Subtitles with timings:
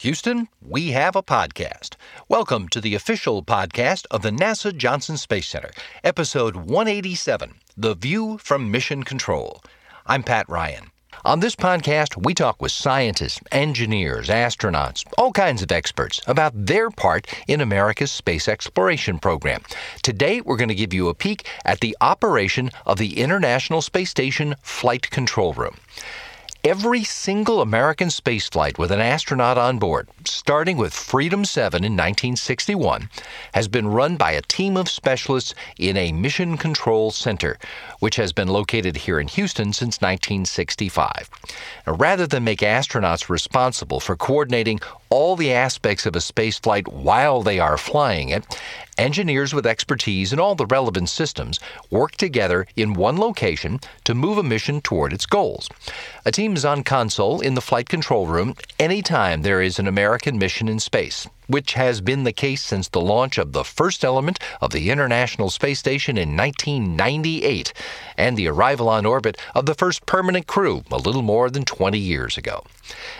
[0.00, 1.96] Houston, we have a podcast.
[2.26, 8.38] Welcome to the official podcast of the NASA Johnson Space Center, episode 187 The View
[8.38, 9.62] from Mission Control.
[10.06, 10.90] I'm Pat Ryan.
[11.26, 16.88] On this podcast, we talk with scientists, engineers, astronauts, all kinds of experts about their
[16.88, 19.60] part in America's space exploration program.
[20.02, 24.08] Today, we're going to give you a peek at the operation of the International Space
[24.08, 25.76] Station Flight Control Room.
[26.62, 33.08] Every single American spaceflight with an astronaut on board, starting with Freedom 7 in 1961,
[33.54, 37.58] has been run by a team of specialists in a Mission Control Center,
[38.00, 41.30] which has been located here in Houston since 1965.
[41.86, 47.40] Now, rather than make astronauts responsible for coordinating all the aspects of a spaceflight while
[47.40, 48.44] they are flying it,
[49.00, 51.58] engineers with expertise in all the relevant systems
[51.90, 55.68] work together in one location to move a mission toward its goals.
[56.24, 60.38] A team is on console in the flight control room anytime there is an American
[60.38, 64.38] mission in space which has been the case since the launch of the first element
[64.60, 67.72] of the International Space Station in 1998
[68.16, 71.98] and the arrival on orbit of the first permanent crew a little more than 20
[71.98, 72.62] years ago.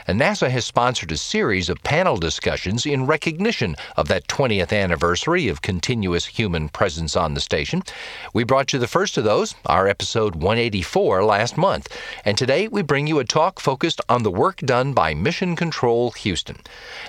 [0.07, 5.49] And NASA has sponsored a series of panel discussions in recognition of that 20th anniversary
[5.49, 7.83] of continuous human presence on the station.
[8.35, 11.89] We brought you the first of those, our episode 184 last month,
[12.25, 16.11] and today we bring you a talk focused on the work done by Mission Control
[16.13, 16.57] Houston.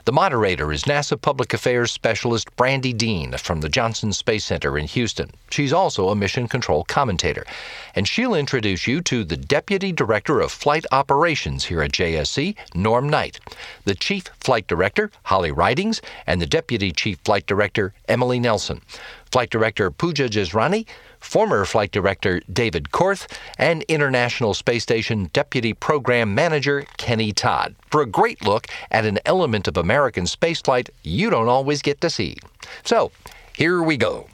[0.06, 4.88] The moderator is NASA Public Affairs Specialist Brandy Dean from the Johnson Space Center in
[4.88, 5.32] Houston.
[5.50, 7.46] She's also a mission control commentator.
[7.96, 13.10] And she'll introduce you to the Deputy Director of Flight Operations here at JSC, Norm
[13.10, 13.40] Knight,
[13.86, 18.82] the Chief Flight Director, Holly Ridings, and the Deputy Chief Flight Director, Emily Nelson.
[19.32, 20.86] Flight Director Pooja Jesrani,
[21.22, 28.02] former Flight Director David Korth, and International Space Station Deputy Program Manager Kenny Todd for
[28.02, 32.38] a great look at an element of American spaceflight you don't always get to see.
[32.84, 33.12] So,
[33.56, 34.28] here we go.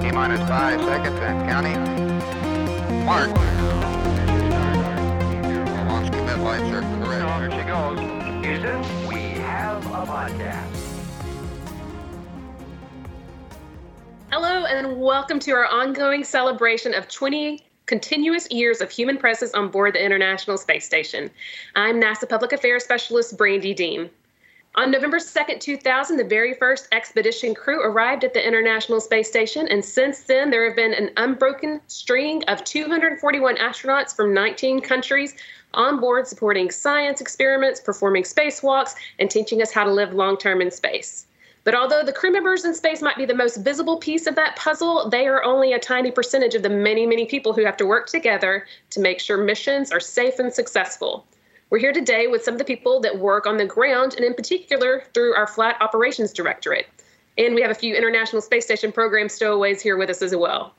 [0.00, 3.04] T minus five seconds and counting.
[3.04, 3.30] Mark.
[5.88, 7.52] Launch commit lights are correct.
[7.52, 8.17] Here she goes.
[8.48, 11.02] Houston, we have a podcast.
[14.30, 19.70] Hello, and welcome to our ongoing celebration of 20 continuous years of human presence on
[19.70, 21.30] board the International Space Station.
[21.76, 24.08] I'm NASA Public Affairs Specialist Brandy Dean.
[24.74, 29.66] On November 2nd, 2000, the very first expedition crew arrived at the International Space Station,
[29.68, 35.34] and since then, there have been an unbroken string of 241 astronauts from 19 countries
[35.74, 40.60] on board supporting science experiments, performing spacewalks, and teaching us how to live long term
[40.60, 41.26] in space.
[41.64, 44.56] But although the crew members in space might be the most visible piece of that
[44.56, 47.86] puzzle, they are only a tiny percentage of the many, many people who have to
[47.86, 51.26] work together to make sure missions are safe and successful.
[51.70, 54.32] We're here today with some of the people that work on the ground, and in
[54.32, 56.86] particular through our Flight Operations Directorate.
[57.36, 60.72] And we have a few International Space Station program stowaways here with us as well.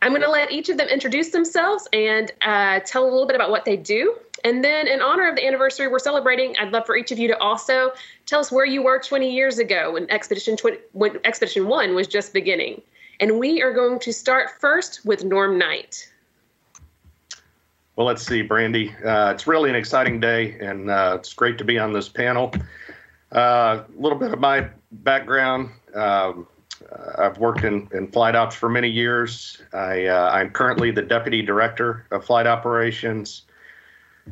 [0.00, 3.34] I'm going to let each of them introduce themselves and uh, tell a little bit
[3.34, 4.14] about what they do.
[4.44, 7.26] And then, in honor of the anniversary we're celebrating, I'd love for each of you
[7.26, 7.90] to also
[8.24, 12.06] tell us where you were 20 years ago when Expedition 20, when Expedition One was
[12.06, 12.80] just beginning.
[13.18, 16.08] And we are going to start first with Norm Knight.
[17.98, 18.94] Well, let's see, Brandy.
[19.04, 22.54] Uh, it's really an exciting day, and uh, it's great to be on this panel.
[23.34, 25.70] Uh, a little bit of my background.
[25.96, 26.46] Um,
[27.18, 29.60] I've worked in, in flight ops for many years.
[29.72, 33.42] I, I'm currently the deputy director of flight operations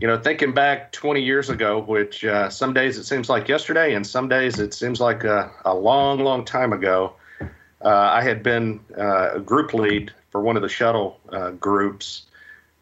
[0.01, 3.95] you know, thinking back 20 years ago, which uh, some days it seems like yesterday,
[3.95, 7.49] and some days it seems like a, a long, long time ago, uh,
[7.89, 12.27] I had been uh, a group lead for one of the shuttle uh, groups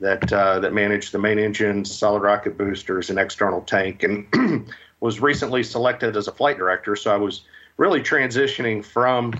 [0.04, 4.70] that uh, that managed the main engines, solid rocket boosters, and external tank, and
[5.00, 6.94] was recently selected as a flight director.
[6.94, 7.42] So I was
[7.78, 9.34] really transitioning from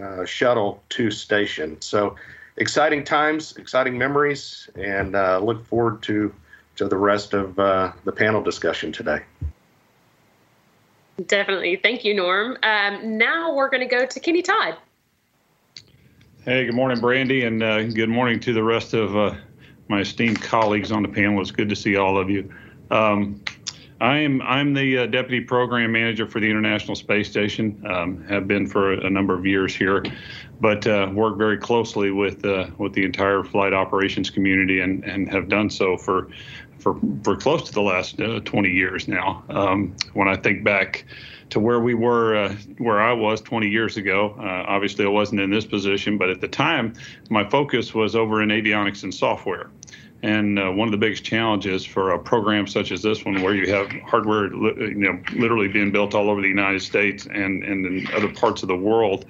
[0.00, 1.80] uh, shuttle to station.
[1.80, 2.16] So
[2.58, 5.12] exciting times, exciting memories, and
[5.44, 6.32] look forward to
[6.76, 9.20] to the rest of uh, the panel discussion today.
[11.26, 11.76] Definitely.
[11.76, 12.56] Thank you, Norm.
[12.62, 14.76] Um, now we're going to go to Kenny Todd.
[16.46, 19.34] Hey, good morning, Brandy, and uh, good morning to the rest of uh,
[19.90, 21.40] my esteemed colleagues on the panel.
[21.40, 22.50] It's good to see all of you.
[22.90, 23.42] Um,
[24.00, 27.84] I'm I'm the uh, deputy program manager for the International Space Station.
[27.86, 30.02] Um, have been for a number of years here,
[30.60, 35.30] but uh, work very closely with uh, with the entire flight operations community and and
[35.30, 36.28] have done so for
[36.78, 39.44] for for close to the last uh, 20 years now.
[39.50, 41.04] Um, when I think back
[41.50, 44.34] to where we were, uh, where I was 20 years ago.
[44.38, 46.94] Uh, obviously, I wasn't in this position, but at the time,
[47.28, 49.70] my focus was over in avionics and software.
[50.22, 53.54] And uh, one of the biggest challenges for a program such as this one, where
[53.54, 57.86] you have hardware, you know, literally being built all over the United States and, and
[57.86, 59.24] in other parts of the world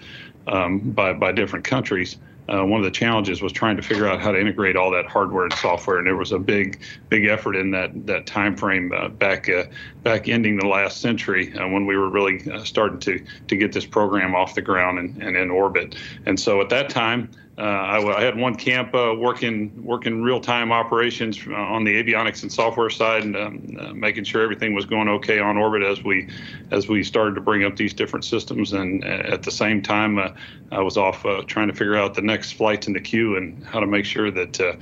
[0.49, 2.17] um, by by different countries,
[2.51, 5.07] uh, one of the challenges was trying to figure out how to integrate all that
[5.07, 8.93] hardware and software, and there was a big, big effort in that that time frame
[8.93, 9.65] uh, back uh,
[10.03, 13.73] back ending the last century uh, when we were really uh, starting to to get
[13.73, 15.95] this program off the ground and, and in orbit.
[16.27, 20.41] And so at that time, uh, I, I, had one camp uh, working working real
[20.41, 24.87] time operations on the avionics and software side, and um, uh, making sure everything was
[24.87, 26.31] going okay on orbit as we
[26.71, 28.73] as we started to bring up these different systems.
[28.73, 30.31] And at the same time, uh,
[30.73, 33.63] I was off uh, trying to figure out the next flights in the queue and
[33.67, 34.77] how to make sure that uh,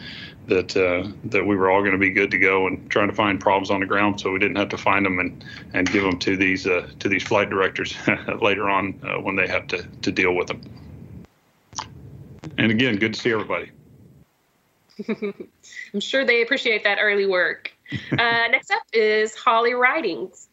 [0.47, 0.69] that
[1.25, 3.73] that we were all going to be good to go, and trying to find problems
[3.73, 5.45] on the ground so we didn't have to find them and
[5.75, 7.97] and give them to these to these flight directors
[8.41, 8.93] later on
[9.25, 10.61] when they have to to deal with them.
[12.59, 13.71] And again, good to see everybody.
[15.09, 17.73] I'm sure they appreciate that early work.
[18.13, 18.17] Uh,
[18.51, 20.49] next up is Holly Ridings.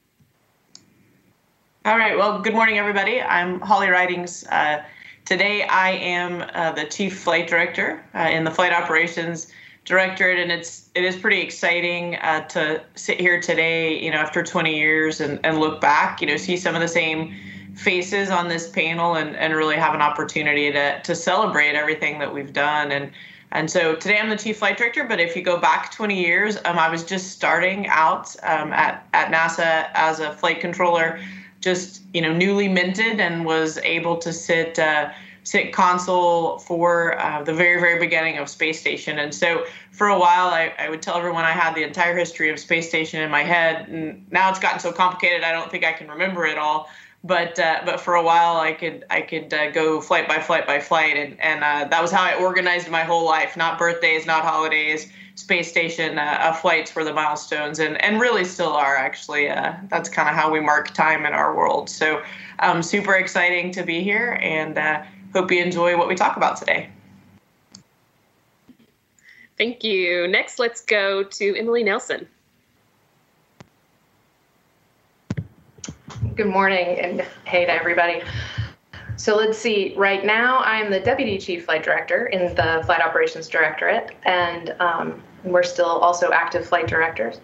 [1.86, 2.18] All right.
[2.18, 3.22] Well, good morning, everybody.
[3.22, 4.46] I'm Holly Ridings.
[4.48, 4.84] Uh,
[5.24, 9.52] today, I am uh, the chief flight director uh, in the flight operations
[9.84, 14.02] directorate, and it's it is pretty exciting uh, to sit here today.
[14.04, 16.22] You know, after 20 years, and, and look back.
[16.22, 17.36] You know, see some of the same
[17.76, 22.34] faces on this panel and, and really have an opportunity to, to celebrate everything that
[22.34, 22.92] we've done.
[22.92, 23.12] And
[23.52, 26.58] and so today I'm the chief flight director, but if you go back 20 years,
[26.66, 31.22] um, I was just starting out um, at, at NASA as a flight controller,
[31.62, 35.10] just you know newly minted and was able to sit uh,
[35.44, 40.20] sit console for uh, the very very beginning of space station and so for a
[40.20, 43.32] while I, I would tell everyone i had the entire history of space station in
[43.32, 46.58] my head and now it's gotten so complicated i don't think i can remember it
[46.58, 46.90] all
[47.26, 50.66] but uh, but for a while I could I could uh, go flight by flight
[50.66, 54.26] by flight and and uh, that was how I organized my whole life not birthdays
[54.26, 58.96] not holidays space station uh, uh, flights were the milestones and and really still are
[58.96, 62.22] actually uh, that's kind of how we mark time in our world so
[62.60, 64.78] um, super exciting to be here and
[65.36, 66.90] hope you enjoy what we talk about today.
[69.58, 70.28] Thank you.
[70.28, 72.28] Next, let's go to Emily Nelson.
[76.34, 78.22] Good morning and hey to everybody.
[79.16, 79.94] So let's see.
[79.96, 85.22] Right now, I'm the deputy chief flight director in the flight operations directorate, and um,
[85.44, 87.40] we're still also active flight directors.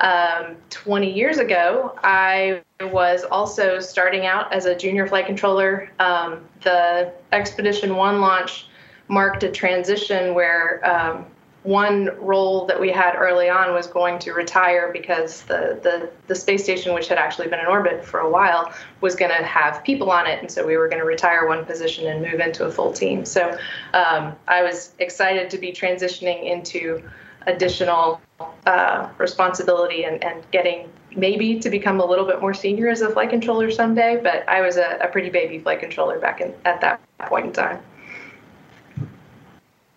[0.00, 5.90] Um, 20 years ago, I was also starting out as a junior flight controller.
[5.98, 8.68] Um, the Expedition One launch
[9.08, 11.26] marked a transition where um,
[11.62, 16.34] one role that we had early on was going to retire because the, the, the
[16.34, 18.72] space station, which had actually been in orbit for a while,
[19.02, 20.40] was going to have people on it.
[20.40, 23.26] And so we were going to retire one position and move into a full team.
[23.26, 23.58] So
[23.92, 27.02] um, I was excited to be transitioning into
[27.46, 28.20] additional
[28.66, 33.10] uh, responsibility and, and getting maybe to become a little bit more senior as a
[33.10, 34.18] flight controller someday.
[34.22, 37.52] But I was a, a pretty baby flight controller back in, at that point in
[37.52, 37.82] time.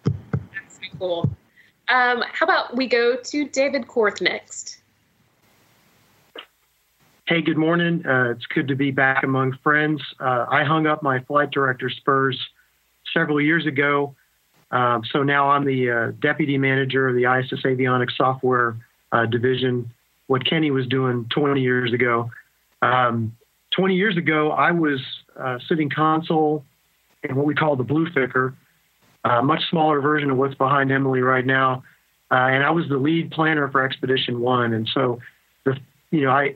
[0.03, 1.29] That's cool.
[1.89, 4.79] Um, how about we go to David Korth next?
[7.25, 8.05] Hey, good morning.
[8.05, 10.01] Uh, it's good to be back among friends.
[10.19, 12.37] Uh, I hung up my flight director spurs
[13.13, 14.15] several years ago.
[14.71, 18.75] Um, so now I'm the uh, deputy manager of the ISS Avionics Software
[19.11, 19.91] uh, Division,
[20.27, 22.31] what Kenny was doing 20 years ago.
[22.81, 23.35] Um,
[23.71, 24.99] 20 years ago, I was
[25.39, 26.65] uh, sitting console
[27.23, 28.53] in what we call the Blue FCR,
[29.23, 31.83] a much smaller version of what's behind Emily right now.
[32.31, 34.73] Uh, and I was the lead planner for Expedition One.
[34.73, 35.19] And so,
[35.65, 35.77] the,
[36.11, 36.55] you know, I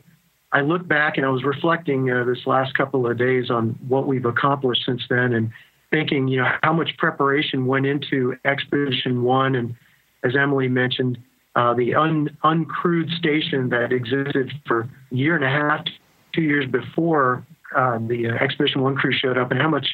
[0.51, 4.07] I look back and I was reflecting uh, this last couple of days on what
[4.07, 5.51] we've accomplished since then, and
[5.91, 9.75] thinking, you know, how much preparation went into Expedition One, and
[10.23, 11.17] as Emily mentioned,
[11.55, 15.85] uh, the un, uncrewed station that existed for a year and a half,
[16.33, 17.45] two years before
[17.75, 19.87] uh, the uh, Expedition One crew showed up, and how much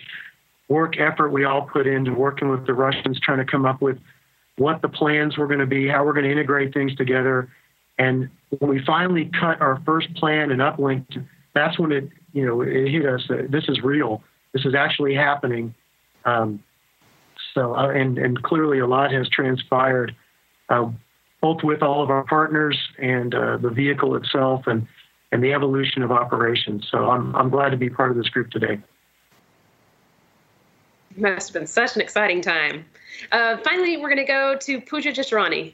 [0.74, 3.98] work effort we all put into working with the Russians, trying to come up with
[4.58, 7.38] what the plans were going to be, how we're going to integrate things together.
[7.98, 11.16] And when we finally cut our first plan and uplinked,
[11.54, 13.22] that's when it, you know, it hit us.
[13.30, 14.24] That this is real.
[14.54, 15.76] This is actually happening.
[16.26, 16.64] Um,
[17.54, 20.16] so, uh, and and clearly a lot has transpired.
[20.70, 20.92] Uh,
[21.44, 24.88] both with all of our partners and uh, the vehicle itself and,
[25.34, 26.88] and the evolution of operations.
[26.90, 28.80] So I'm, I'm glad to be part of this group today.
[31.16, 32.86] Must have been such an exciting time.
[33.32, 35.74] Uh, finally, we're going to go to Pooja Jesrani.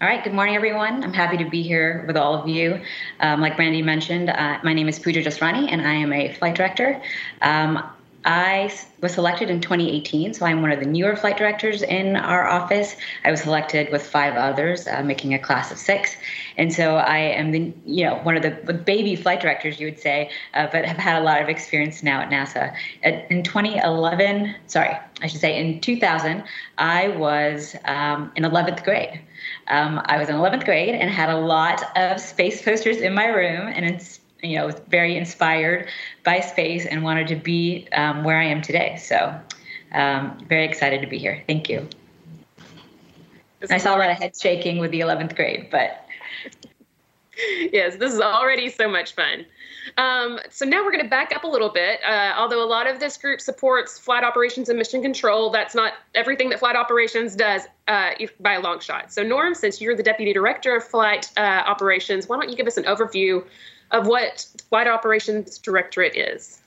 [0.00, 1.02] All right, good morning, everyone.
[1.02, 2.80] I'm happy to be here with all of you.
[3.20, 6.54] Um, like Brandy mentioned, uh, my name is Pooja Jesrani, and I am a flight
[6.54, 7.02] director.
[7.42, 7.82] Um,
[8.28, 8.70] I
[9.00, 12.94] was selected in 2018, so I'm one of the newer flight directors in our office.
[13.24, 16.14] I was selected with five others, uh, making a class of six,
[16.58, 19.98] and so I am the you know one of the, baby flight directors, you would
[19.98, 22.74] say, uh, but have had a lot of experience now at NASA.
[23.02, 26.44] At, in 2011, sorry, I should say in 2000,
[26.76, 29.22] I was um, in 11th grade.
[29.68, 33.26] Um, I was in 11th grade and had a lot of space posters in my
[33.26, 35.88] room, and it's you know, was very inspired
[36.24, 38.96] by space and wanted to be um, where I am today.
[38.96, 39.38] So,
[39.92, 41.42] um, very excited to be here.
[41.46, 41.88] Thank you.
[43.70, 46.04] I saw a lot of head shaking with the 11th grade, but.
[47.72, 49.46] yes, this is already so much fun.
[49.96, 52.00] Um, so now we're going to back up a little bit.
[52.06, 55.94] Uh, although a lot of this group supports flight operations and mission control, that's not
[56.14, 59.12] everything that flight operations does uh, by a long shot.
[59.12, 62.66] So Norm, since you're the deputy director of flight uh, operations, why don't you give
[62.66, 63.44] us an overview
[63.90, 66.60] of what Flight Operations Directorate is.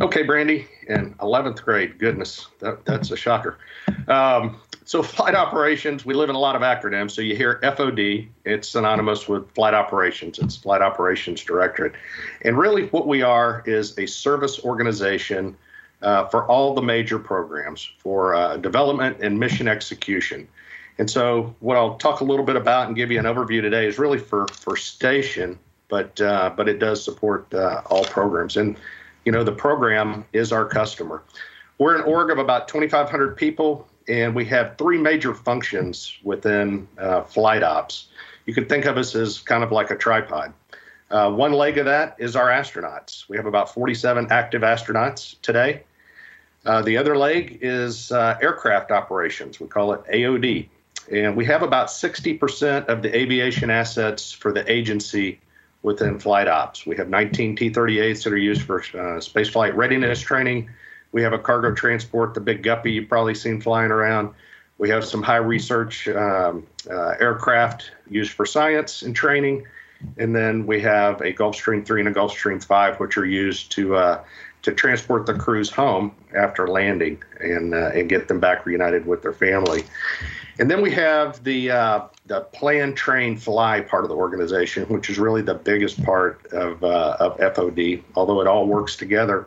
[0.00, 3.58] Okay, Brandy, in 11th grade, goodness, that, that's a shocker.
[4.08, 7.12] Um, so, flight operations, we live in a lot of acronyms.
[7.12, 11.94] So, you hear FOD, it's synonymous with flight operations, it's Flight Operations Directorate.
[12.42, 15.56] And really, what we are is a service organization
[16.02, 20.48] uh, for all the major programs for uh, development and mission execution.
[20.98, 23.86] And so, what I'll talk a little bit about and give you an overview today
[23.86, 28.56] is really for, for station but uh, but it does support uh, all programs.
[28.56, 28.76] And
[29.24, 31.22] you know, the program is our customer.
[31.78, 37.22] We're an org of about 2,500 people, and we have three major functions within uh,
[37.22, 38.08] flight ops.
[38.46, 40.54] You can think of us as kind of like a tripod.
[41.10, 43.28] Uh, one leg of that is our astronauts.
[43.28, 45.82] We have about 47 active astronauts today.
[46.64, 49.60] Uh, the other leg is uh, aircraft operations.
[49.60, 50.68] We call it AOD.
[51.12, 55.40] And we have about 60% of the aviation assets for the agency
[55.86, 56.84] within flight ops.
[56.84, 60.68] We have 19 T 38s that are used for uh, spaceflight readiness training.
[61.12, 64.34] We have a cargo transport, the big guppy you've probably seen flying around.
[64.78, 69.64] We have some high research um, uh, aircraft used for science and training.
[70.18, 73.94] And then we have a Gulfstream 3 and a Gulfstream 5, which are used to
[73.94, 74.24] uh,
[74.62, 79.22] to transport the crews home after landing and uh, and get them back reunited with
[79.22, 79.84] their family.
[80.58, 85.10] And then we have the uh, the plan, train, fly part of the organization, which
[85.10, 88.02] is really the biggest part of uh, of FOD.
[88.14, 89.46] Although it all works together,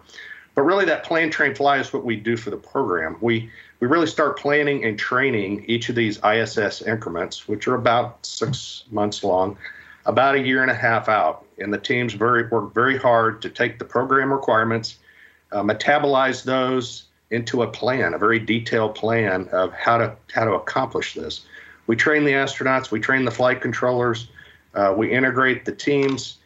[0.53, 3.17] but really that plan, train, fly is what we do for the program.
[3.21, 3.49] We
[3.79, 8.83] we really start planning and training each of these ISS increments, which are about six
[8.91, 9.57] months long,
[10.05, 11.45] about a year and a half out.
[11.57, 14.97] And the teams very work very hard to take the program requirements,
[15.51, 20.53] uh, metabolize those into a plan, a very detailed plan of how to how to
[20.53, 21.41] accomplish this.
[21.87, 24.27] We train the astronauts, we train the flight controllers,
[24.75, 26.37] uh, we integrate the teams,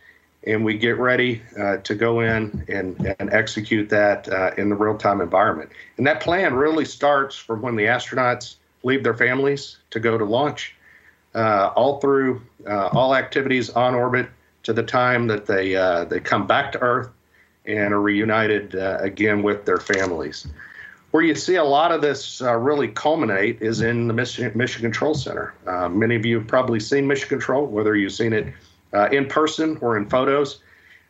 [0.46, 4.76] and we get ready uh, to go in and, and execute that uh, in the
[4.76, 5.70] real time environment.
[5.98, 10.26] And that plan really starts from when the astronauts leave their families to go to
[10.26, 10.76] launch,
[11.36, 14.30] uh, all through uh, all activities on orbit
[14.64, 17.10] to the time that they uh, they come back to Earth
[17.66, 20.48] and are reunited again with their families
[21.14, 24.82] where you see a lot of this uh, really culminate is in the Mission, Mission
[24.82, 25.54] Control Center.
[25.68, 28.52] Uh, many of you have probably seen Mission Control, whether you've seen it
[28.94, 30.58] uh, in person or in photos.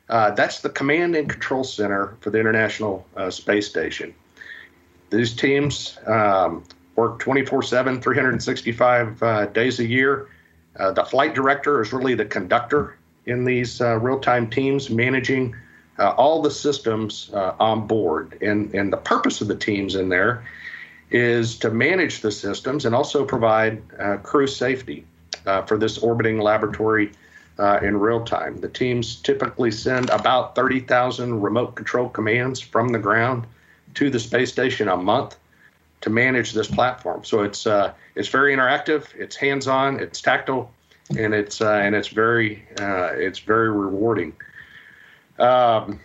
[0.10, 4.13] Uh, that's the command and control center for the International uh, Space Station.
[5.10, 6.65] These teams um,
[6.98, 10.27] work 24 7, 365 uh, days a year.
[10.75, 15.55] the flight director is really the conductor in these real time teams managing
[16.00, 18.38] uh, all the systems uh, on board.
[18.42, 20.44] And, and the purpose of the teams in there
[21.12, 25.06] is to manage the systems and also provide uh, crew safety
[25.46, 27.12] uh, for this orbiting laboratory
[27.60, 28.60] uh, in real time.
[28.60, 33.46] The teams typically send about 30,000 remote control commands from the ground
[33.94, 35.38] to the space station a month
[36.02, 37.24] to manage this platform.
[37.24, 40.72] So it's uh, it's very interactive, it's hands-on, it's tactile,
[41.18, 44.34] and it's and it's very it's very rewarding.
[45.40, 46.00] Um,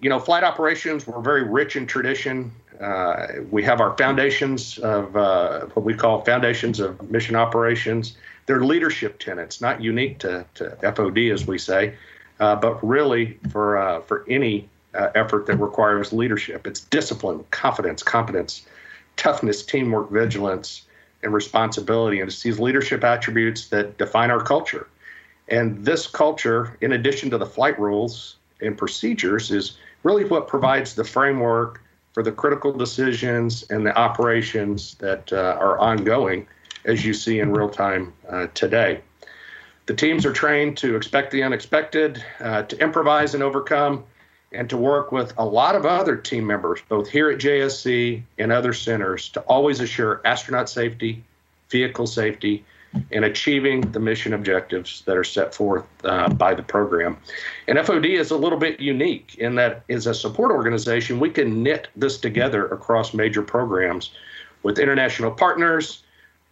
[0.00, 2.50] you know, flight operations were very rich in tradition.
[2.80, 8.16] Uh, we have our foundations of uh, what we call foundations of mission operations.
[8.46, 11.94] They're leadership tenets, not unique to, to FOD, as we say,
[12.40, 16.66] uh, but really for uh, for any uh, effort that requires leadership.
[16.66, 18.66] It's discipline, confidence, competence,
[19.16, 20.86] toughness, teamwork, vigilance,
[21.22, 22.20] and responsibility.
[22.20, 24.88] And it's these leadership attributes that define our culture.
[25.48, 30.94] And this culture, in addition to the flight rules and procedures, is really what provides
[30.94, 36.46] the framework for the critical decisions and the operations that uh, are ongoing,
[36.84, 39.00] as you see in real time uh, today.
[39.86, 44.04] The teams are trained to expect the unexpected, uh, to improvise and overcome,
[44.52, 48.52] and to work with a lot of other team members, both here at JSC and
[48.52, 51.24] other centers, to always assure astronaut safety,
[51.70, 52.64] vehicle safety,
[53.10, 57.16] and achieving the mission objectives that are set forth uh, by the program.
[57.68, 61.62] And FOD is a little bit unique in that, as a support organization, we can
[61.62, 64.10] knit this together across major programs
[64.62, 66.02] with international partners,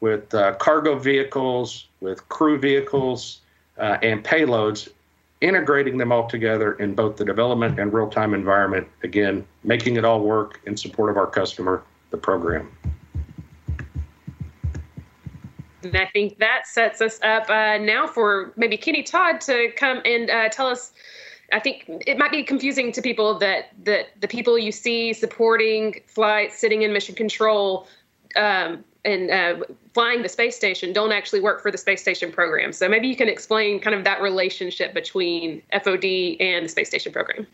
[0.01, 3.41] with uh, cargo vehicles, with crew vehicles,
[3.79, 4.89] uh, and payloads,
[5.41, 8.87] integrating them all together in both the development and real time environment.
[9.03, 12.71] Again, making it all work in support of our customer, the program.
[15.83, 20.01] And I think that sets us up uh, now for maybe Kenny Todd to come
[20.05, 20.93] and uh, tell us.
[21.53, 26.01] I think it might be confusing to people that that the people you see supporting
[26.07, 27.89] flights, sitting in mission control,
[28.37, 32.73] um, and uh, flying the space station don't actually work for the space station program.
[32.73, 37.13] So maybe you can explain kind of that relationship between FOD and the space station
[37.13, 37.47] program.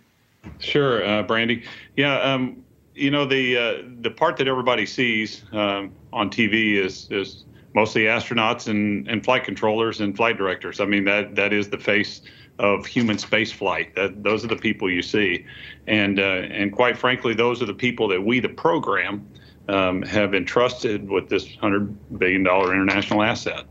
[0.59, 1.65] Sure, uh, Brandy.
[1.97, 2.63] Yeah, um,
[2.95, 7.45] you know the uh, the part that everybody sees um, on TV is is
[7.77, 10.81] mostly astronauts and, and flight controllers and flight directors.
[10.81, 12.23] I mean, that that is the face
[12.59, 13.95] of human space flight.
[13.95, 15.45] That, those are the people you see.
[15.87, 19.29] And, uh, and quite frankly, those are the people that we, the program,
[19.69, 23.67] um, have entrusted with this $100 billion international asset.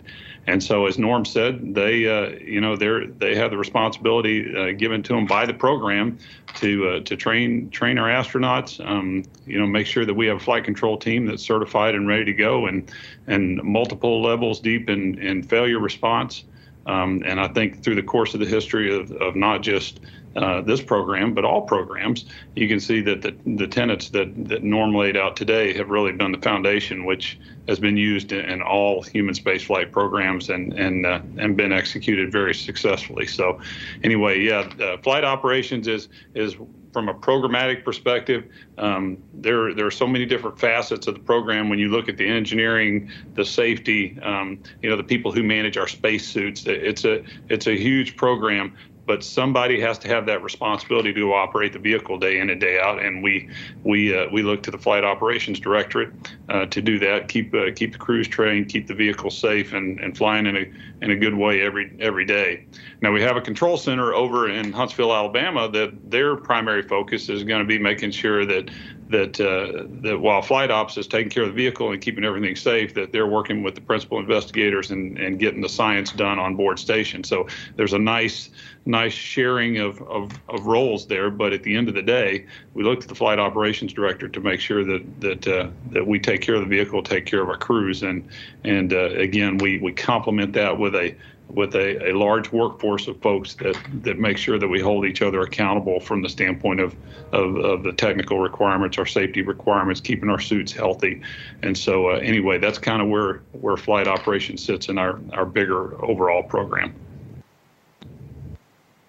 [0.47, 4.71] And so, as Norm said, they, uh, you know, they they have the responsibility uh,
[4.77, 6.19] given to them by the program
[6.55, 8.85] to uh, to train train our astronauts.
[8.85, 12.07] Um, you know, make sure that we have a flight control team that's certified and
[12.07, 12.91] ready to go, and
[13.25, 16.43] and multiple levels deep in in failure response.
[16.85, 19.99] Um, and I think through the course of the history of, of not just
[20.35, 22.25] uh, this program, but all programs,
[22.55, 26.11] you can see that the, the tenets that, that Norm laid out today have really
[26.11, 31.05] been the foundation, which has been used in, in all human spaceflight programs and and
[31.05, 33.25] uh, and been executed very successfully.
[33.25, 33.59] So,
[34.03, 36.55] anyway, yeah, uh, flight operations is is
[36.95, 38.45] from a programmatic perspective,
[38.77, 41.67] um, there there are so many different facets of the program.
[41.67, 45.75] When you look at the engineering, the safety, um, you know, the people who manage
[45.75, 51.13] our spacesuits, it's a it's a huge program but somebody has to have that responsibility
[51.13, 53.49] to operate the vehicle day in and day out, and we
[53.83, 56.11] we uh, we look to the flight operations directorate
[56.49, 57.27] uh, to do that.
[57.27, 60.71] Keep uh, keep the crews trained, keep the vehicle safe, and, and flying in a
[61.01, 62.65] in a good way every every day.
[63.01, 67.43] Now we have a control center over in Huntsville, Alabama, that their primary focus is
[67.43, 68.69] going to be making sure that
[69.09, 72.55] that uh, that while flight ops is taking care of the vehicle and keeping everything
[72.55, 76.55] safe, that they're working with the principal investigators and, and getting the science done on
[76.55, 77.23] board station.
[77.23, 78.49] So there's a nice
[78.87, 81.31] nice sharing of, of, of roles there.
[81.31, 84.39] But at the end of the day, we look to the flight operations director to
[84.39, 87.49] make sure that that uh, that we take care of the vehicle, take care of
[87.49, 88.27] our crews, and
[88.63, 91.15] and uh, again we we complement that with a
[91.49, 95.21] with a, a large workforce of folks that, that make sure that we hold each
[95.21, 96.95] other accountable from the standpoint of,
[97.31, 101.21] of, of the technical requirements, our safety requirements, keeping our suits healthy.
[101.61, 105.45] And so, uh, anyway, that's kind of where, where flight operations sits in our, our
[105.45, 106.93] bigger overall program.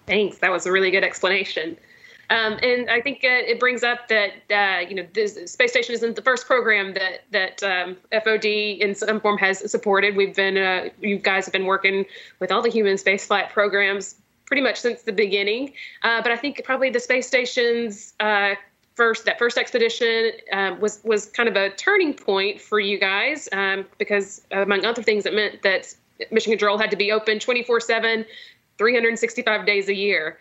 [0.05, 0.37] Thanks.
[0.37, 1.77] That was a really good explanation.
[2.29, 5.95] Um, and I think uh, it brings up that uh, you know this space station
[5.95, 10.15] isn't the first program that that um, FOD in some form has supported.
[10.15, 12.05] We've been uh, you guys have been working
[12.39, 15.73] with all the human spaceflight programs pretty much since the beginning.
[16.03, 18.55] Uh, but I think probably the space station's uh,
[18.95, 23.47] first that first expedition um, was was kind of a turning point for you guys
[23.53, 25.93] um, because among other things it meant that
[26.31, 28.25] mission control had to be open 24 7
[28.79, 30.39] 365 days a year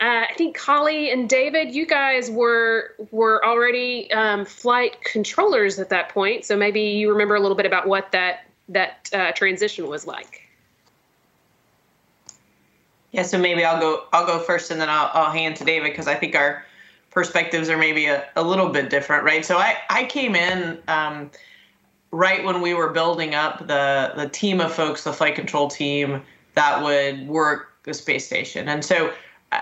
[0.00, 5.88] uh, I think Holly and David, you guys were were already um, flight controllers at
[5.88, 9.88] that point, so maybe you remember a little bit about what that that uh, transition
[9.88, 10.42] was like.
[13.10, 15.90] Yeah, so maybe I'll go I'll go first, and then I'll, I'll hand to David
[15.90, 16.64] because I think our
[17.10, 19.44] perspectives are maybe a, a little bit different, right?
[19.44, 20.78] So I I came in.
[20.86, 21.30] Um,
[22.10, 26.22] right when we were building up the the team of folks, the flight control team
[26.54, 29.12] that would work the space station, and so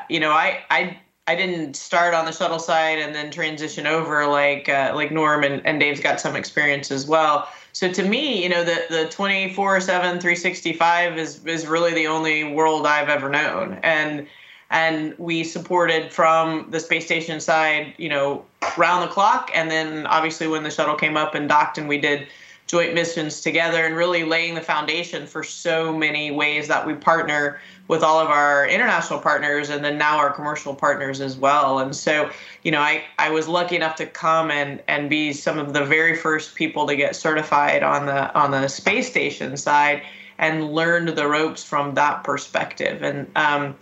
[0.08, 4.26] you know, I I I didn't start on the shuttle side and then transition over
[4.26, 7.48] like uh, like Norm and, and Dave's got some experience as well.
[7.72, 9.54] So to me, you know, the the 24/7
[9.86, 13.80] 365 is is really the only world I've ever known.
[13.82, 14.26] And
[14.70, 18.44] and we supported from the space station side, you know,
[18.76, 21.98] round the clock and then obviously when the shuttle came up and docked and we
[21.98, 22.26] did
[22.66, 27.60] joint missions together and really laying the foundation for so many ways that we partner
[27.88, 31.78] with all of our international partners and then now our commercial partners as well.
[31.78, 32.28] And so,
[32.64, 35.84] you know, I, I was lucky enough to come and, and be some of the
[35.84, 40.02] very first people to get certified on the on the space station side
[40.38, 43.02] and learned the ropes from that perspective.
[43.02, 43.76] And um,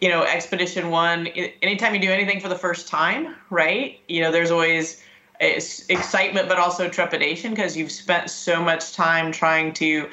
[0.00, 3.98] you know, Expedition One, anytime you do anything for the first time, right?
[4.08, 5.02] You know, there's always
[5.40, 10.08] excitement, but also trepidation because you've spent so much time trying to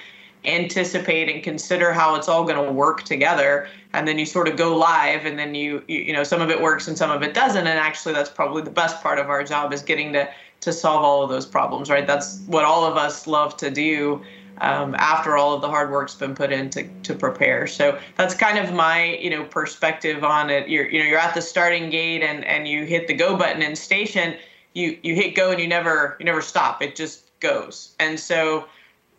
[0.45, 4.55] anticipate and consider how it's all going to work together and then you sort of
[4.55, 7.21] go live and then you, you, you know some of it works and some of
[7.21, 10.29] it doesn't and actually that's probably the best part of our job is getting to
[10.61, 14.21] to solve all of those problems right that's what all of us love to do
[14.61, 17.67] um, after all of the hard work's been put in to, to prepare.
[17.67, 20.67] So that's kind of my you know perspective on it.
[20.67, 23.61] You're you know you're at the starting gate and and you hit the go button
[23.61, 24.35] in station.
[24.73, 26.81] You you hit go and you never you never stop.
[26.81, 27.95] It just goes.
[27.99, 28.67] And so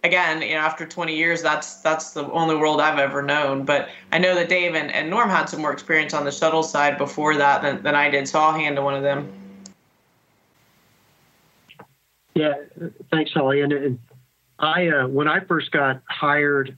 [0.04, 3.64] again, you know, after 20 years, that's that's the only world I've ever known.
[3.64, 6.62] But I know that Dave and, and Norm had some more experience on the shuttle
[6.62, 8.28] side before that than, than I did.
[8.28, 9.32] So I'll hand to one of them.
[12.34, 12.54] Yeah,
[13.10, 13.62] thanks, Holly.
[13.62, 13.98] And, and
[14.60, 16.76] I uh, when I first got hired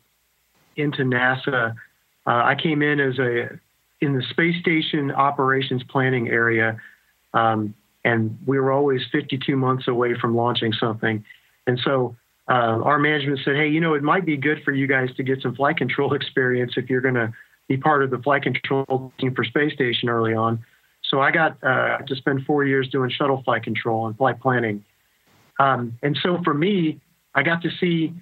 [0.77, 1.75] into NASA,
[2.27, 3.59] uh, I came in as a
[4.01, 6.81] in the space station operations planning area,
[7.35, 11.25] um, and we were always 52 months away from launching something,
[11.67, 12.17] and so.
[12.49, 15.23] Uh, our management said, "Hey, you know, it might be good for you guys to
[15.23, 17.33] get some flight control experience if you're going to
[17.69, 20.59] be part of the flight control team for space station early on."
[21.11, 24.85] So I got uh, to spend four years doing shuttle flight control and flight planning.
[25.59, 27.01] Um, and so for me,
[27.35, 28.13] I got to see,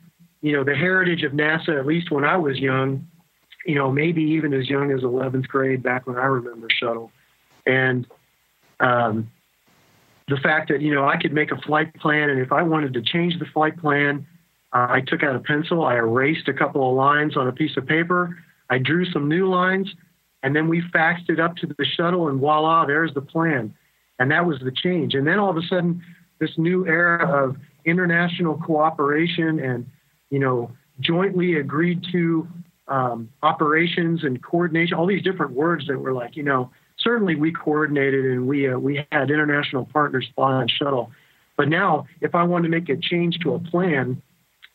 [0.40, 3.06] you know, the heritage of NASA, at least when I was young,
[3.66, 7.12] you know, maybe even as young as 11th grade back when I remember shuttle.
[7.66, 8.06] And
[8.80, 9.30] um,
[10.28, 12.94] the fact that, you know, I could make a flight plan, and if I wanted
[12.94, 14.26] to change the flight plan,
[14.72, 17.76] uh, I took out a pencil, I erased a couple of lines on a piece
[17.76, 18.38] of paper,
[18.70, 19.92] I drew some new lines,
[20.42, 23.74] and then we faxed it up to the shuttle, and voila, there's the plan.
[24.18, 25.14] And that was the change.
[25.14, 26.02] And then all of a sudden,
[26.38, 29.86] this new era of international cooperation and
[30.30, 32.46] you know jointly agreed to
[32.88, 37.52] um, operations and coordination all these different words that were like you know certainly we
[37.52, 41.10] coordinated and we uh, we had international partners fly on shuttle.
[41.56, 44.22] But now if i wanted to make a change to a plan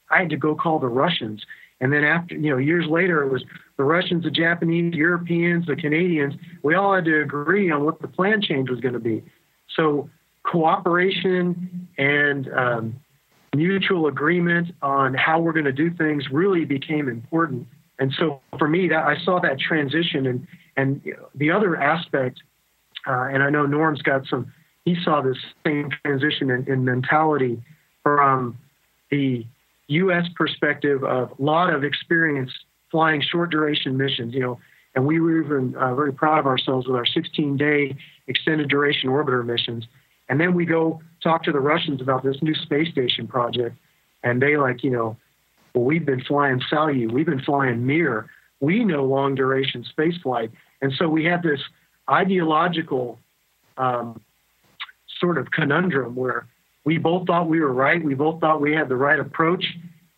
[0.10, 1.46] i had to go call the russians.
[1.82, 3.44] And then after you know years later it was
[3.78, 8.08] the russians the japanese europeans the canadians we all had to agree on what the
[8.08, 9.24] plan change was going to be.
[9.76, 10.10] So
[10.44, 12.96] cooperation and um,
[13.56, 17.68] mutual agreement on how we're going to do things really became important.
[18.00, 21.02] And so for me, that I saw that transition, and and
[21.36, 22.42] the other aspect,
[23.08, 24.52] uh, and I know Norm's got some.
[24.86, 27.62] He saw this same transition in, in mentality
[28.02, 28.58] from
[29.12, 29.46] the
[29.88, 30.26] U.S.
[30.36, 32.52] perspective of a lot of experience
[32.92, 34.34] flying short duration missions.
[34.34, 34.60] You know,
[34.96, 37.96] and we were even uh, very proud of ourselves with our 16 day
[38.28, 39.86] extended duration orbiter missions.
[40.30, 43.78] And then we go talk to the Russians about this new space station project,
[44.24, 45.18] and they like, you know,
[45.76, 48.30] well, we've been flying Salyut, we've been flying Mir,
[48.63, 50.49] we know long duration space flight,
[50.82, 51.60] and so we had this
[52.10, 53.19] ideological
[53.78, 54.21] um,
[55.19, 56.47] sort of conundrum where
[56.86, 59.65] we both thought we were right, we both thought we had the right approach,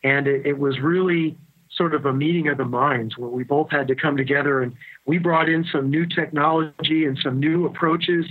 [0.03, 1.35] and it, it was really
[1.71, 4.73] sort of a meeting of the minds where we both had to come together and
[5.05, 8.25] we brought in some new technology and some new approaches.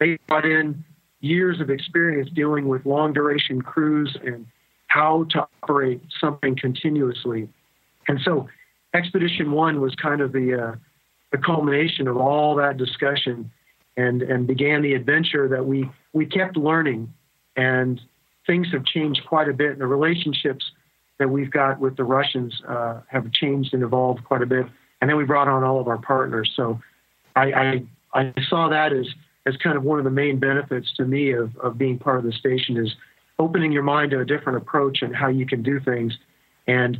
[0.00, 0.82] They brought in
[1.20, 4.46] years of experience dealing with long duration crews and
[4.88, 7.48] how to operate something continuously.
[8.08, 8.48] And so
[8.94, 10.76] Expedition One was kind of the, uh,
[11.32, 13.50] the culmination of all that discussion
[13.96, 17.12] and, and began the adventure that we, we kept learning.
[17.56, 18.00] And
[18.46, 19.72] things have changed quite a bit.
[19.72, 20.64] And the relationships
[21.18, 24.66] that we've got with the Russians uh, have changed and evolved quite a bit.
[25.00, 26.52] And then we brought on all of our partners.
[26.56, 26.80] So
[27.36, 27.82] I, I,
[28.14, 29.06] I saw that as
[29.48, 32.24] as kind of one of the main benefits to me of, of being part of
[32.24, 32.94] the station is
[33.38, 36.12] opening your mind to a different approach and how you can do things
[36.66, 36.98] and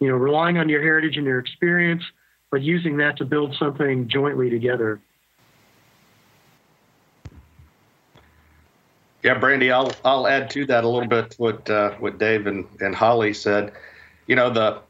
[0.00, 2.02] you know relying on your heritage and your experience
[2.50, 5.00] but using that to build something jointly together.
[9.22, 12.66] Yeah brandy i'll i'll add to that a little bit what uh, what dave and,
[12.80, 13.72] and holly said.
[14.26, 14.80] You know the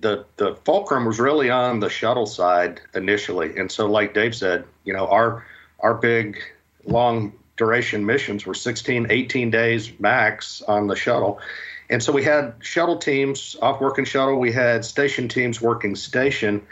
[0.00, 3.56] the the fulcrum was really on the shuttle side initially.
[3.58, 5.46] And so like dave said you know our
[5.80, 6.38] our big
[6.84, 11.40] long duration missions were 16, 18 days max on the shuttle.
[11.88, 16.66] And so we had shuttle teams off working shuttle, we had station teams working station.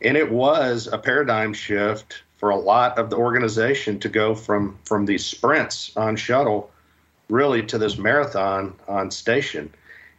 [0.00, 4.76] And it was a paradigm shift for a lot of the organization to go from
[4.84, 6.70] from these sprints on shuttle
[7.28, 9.72] really to this marathon on station.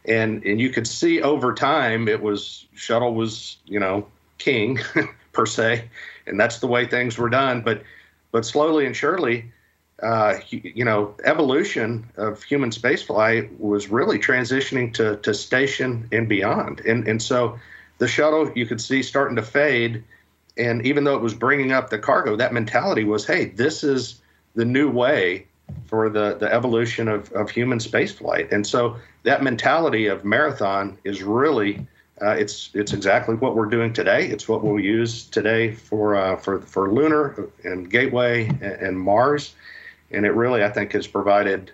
[0.06, 4.06] and and you could see over time it was shuttle was you know
[4.38, 4.78] king
[5.32, 5.88] per se,
[6.26, 7.60] and that's the way things were done.
[7.60, 7.82] But
[8.32, 9.52] but slowly and surely,
[10.04, 16.80] uh, you know, evolution of human spaceflight was really transitioning to to station and beyond,
[16.80, 17.58] and and so
[17.98, 20.04] the shuttle you could see starting to fade,
[20.56, 24.20] and even though it was bringing up the cargo, that mentality was, hey, this is
[24.54, 25.46] the new way
[25.86, 31.22] for the the evolution of of human spaceflight, and so that mentality of marathon is
[31.22, 31.86] really
[32.22, 34.26] uh, it's it's exactly what we're doing today.
[34.26, 39.54] It's what we'll use today for uh, for for lunar and Gateway and, and, Mars,
[40.14, 41.70] and it really I think has provided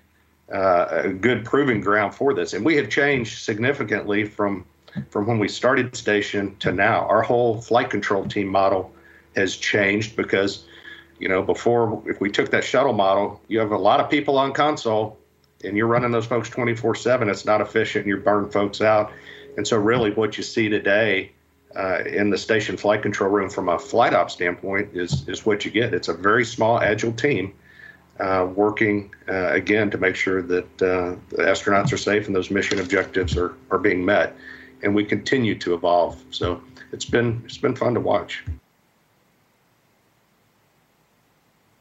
[0.53, 2.53] uh, a good proving ground for this.
[2.53, 4.65] And we have changed significantly from
[5.11, 7.07] from when we started station to now.
[7.07, 8.93] Our whole flight control team model
[9.37, 10.65] has changed because
[11.19, 14.39] you know before if we took that shuttle model, you have a lot of people
[14.39, 15.19] on console,
[15.65, 17.29] and you're running those folks 24/7.
[17.29, 18.07] It's not efficient.
[18.07, 19.13] You burn folks out
[19.57, 21.33] and so, really, what you see today
[21.77, 25.65] uh, in the station flight control room from a flight op standpoint is is what
[25.65, 25.95] you get.
[25.95, 27.53] It's a very small, agile team
[28.55, 32.79] working uh, again to make sure that uh, the astronauts are safe and those mission
[32.79, 34.37] objectives are are being met.
[34.83, 36.23] And we continue to evolve.
[36.31, 38.45] So it's been it's been fun to watch.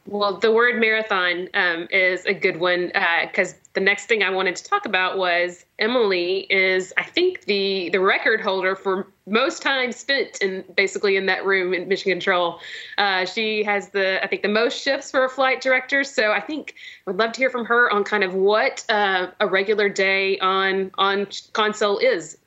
[0.10, 4.32] Well, the word marathon um, is a good one because uh, the next thing I
[4.32, 9.62] wanted to talk about was Emily is I think the the record holder for most
[9.62, 12.60] time spent in basically in that room in mission control.
[12.98, 16.04] Uh, she has the I think the most shifts for a flight director.
[16.04, 16.74] So I think
[17.06, 20.39] I would love to hear from her on kind of what uh, a regular day
[20.39, 22.39] on on console is.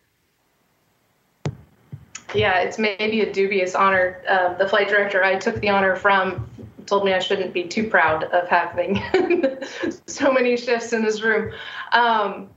[2.34, 4.20] Yeah, it's maybe a dubious honor.
[4.28, 6.48] Uh, the flight director I took the honor from
[6.86, 9.02] told me I shouldn't be too proud of having
[10.06, 11.52] so many shifts in this room.
[11.92, 12.48] Um,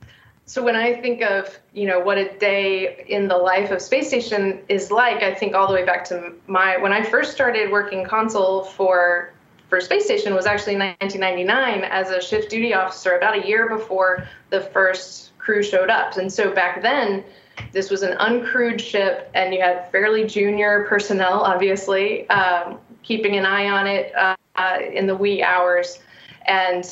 [0.47, 4.07] so when I think of you know what a day in the life of space
[4.07, 7.71] station is like, I think all the way back to my when I first started
[7.71, 9.33] working console for
[9.69, 14.27] for space station was actually 1999 as a shift duty officer, about a year before
[14.51, 16.17] the first crew showed up.
[16.17, 17.23] And so back then,
[17.71, 23.45] this was an uncrewed ship, and you had fairly junior personnel, obviously, um, keeping an
[23.45, 25.99] eye on it uh, uh, in the wee hours.
[26.47, 26.85] And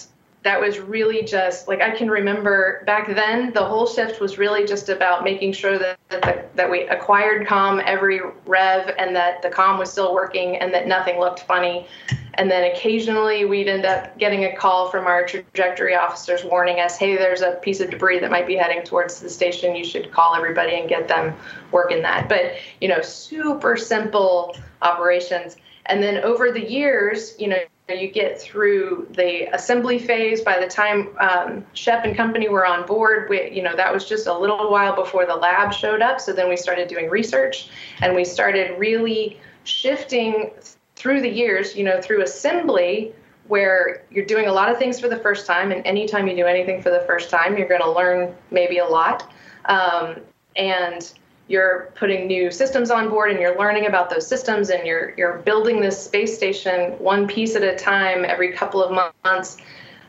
[0.43, 4.65] that was really just like I can remember back then the whole shift was really
[4.65, 9.49] just about making sure that that, that we acquired com every rev and that the
[9.49, 11.88] com was still working and that nothing looked funny.
[12.34, 16.97] And then occasionally we'd end up getting a call from our trajectory officers warning us
[16.97, 19.76] hey there's a piece of debris that might be heading towards the station.
[19.76, 21.34] You should call everybody and get them
[21.71, 22.28] working that.
[22.28, 25.56] But you know super simple operations
[25.88, 27.58] and then over the years, you know,
[27.89, 30.41] you get through the assembly phase.
[30.41, 34.08] By the time um, Shep and company were on board, we, you know, that was
[34.08, 36.22] just a little while before the lab showed up.
[36.22, 37.69] So then we started doing research,
[38.02, 40.52] and we started really shifting
[40.96, 41.76] through the years.
[41.76, 43.13] You know, through assembly,
[43.48, 46.46] where you're doing a lot of things for the first time, and anytime you do
[46.46, 49.30] anything for the first time, you're going to learn maybe a lot.
[49.65, 50.22] Um,
[50.56, 51.13] and
[51.47, 55.39] you're putting new systems on board and you're learning about those systems and you're you're
[55.39, 58.91] building this space station one piece at a time every couple of
[59.23, 59.58] months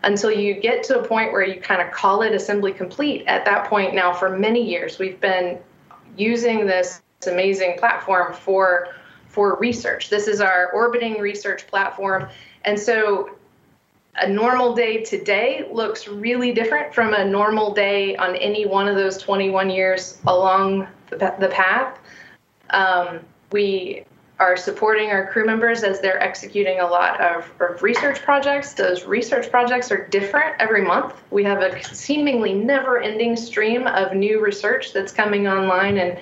[0.05, 3.27] until you get to a point where you kind of call it assembly complete.
[3.27, 5.59] At that point now for many years we've been
[6.17, 8.89] using this amazing platform for
[9.29, 10.11] for research.
[10.11, 12.29] This is our orbiting research platform.
[12.65, 13.31] And so
[14.17, 18.95] a normal day today looks really different from a normal day on any one of
[18.95, 20.87] those 21 years along
[21.19, 21.99] the, path.
[22.71, 23.21] Um,
[23.53, 24.05] we
[24.41, 28.75] are supporting our crew members as they're executing a lot of, of, research projects.
[28.75, 31.15] Those research projects are different every month.
[31.31, 36.21] We have a seemingly never ending stream of new research that's coming online and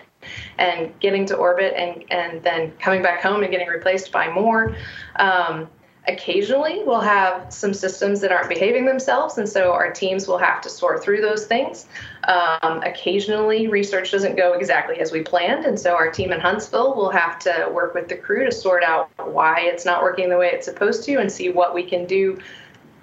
[0.58, 4.76] and getting to orbit and, and then coming back home and getting replaced by more.
[5.16, 5.68] Um,
[6.08, 10.60] Occasionally, we'll have some systems that aren't behaving themselves, and so our teams will have
[10.62, 11.86] to sort through those things.
[12.24, 16.96] Um, occasionally, research doesn't go exactly as we planned, and so our team in Huntsville
[16.96, 20.36] will have to work with the crew to sort out why it's not working the
[20.36, 22.36] way it's supposed to and see what we can do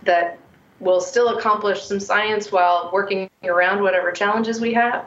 [0.03, 0.37] that
[0.81, 5.05] will still accomplish some science while working around whatever challenges we have.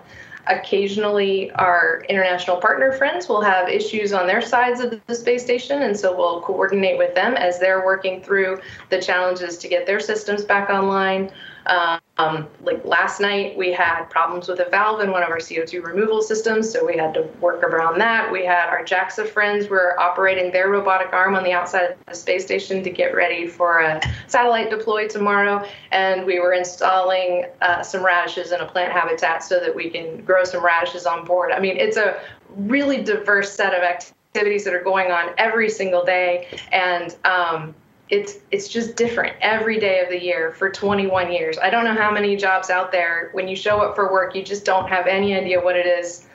[0.48, 5.83] Occasionally, our international partner friends will have issues on their sides of the space station,
[5.83, 10.00] and so we'll coordinate with them as they're working through the challenges to get their
[10.00, 11.31] systems back online.
[11.66, 15.83] Um, like last night, we had problems with a valve in one of our CO2
[15.83, 18.31] removal systems, so we had to work around that.
[18.31, 22.14] We had our JAXA friends were operating their robotic arm on the outside of the
[22.14, 27.83] space station to get ready for a satellite deploy tomorrow, and we were installing uh,
[27.83, 31.53] some radishes in a plant habitat so that we can grow some radishes on board.
[31.53, 32.20] I mean, it's a
[32.57, 37.75] really diverse set of activities that are going on every single day, and um,
[38.12, 41.57] it's it's just different every day of the year for 21 years.
[41.57, 44.44] I don't know how many jobs out there when you show up for work you
[44.44, 46.27] just don't have any idea what it is.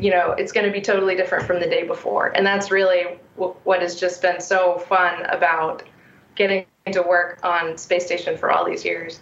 [0.00, 2.28] You know, it's going to be totally different from the day before.
[2.36, 5.84] And that's really w- what has just been so fun about
[6.34, 9.20] getting to work on space station for all these years.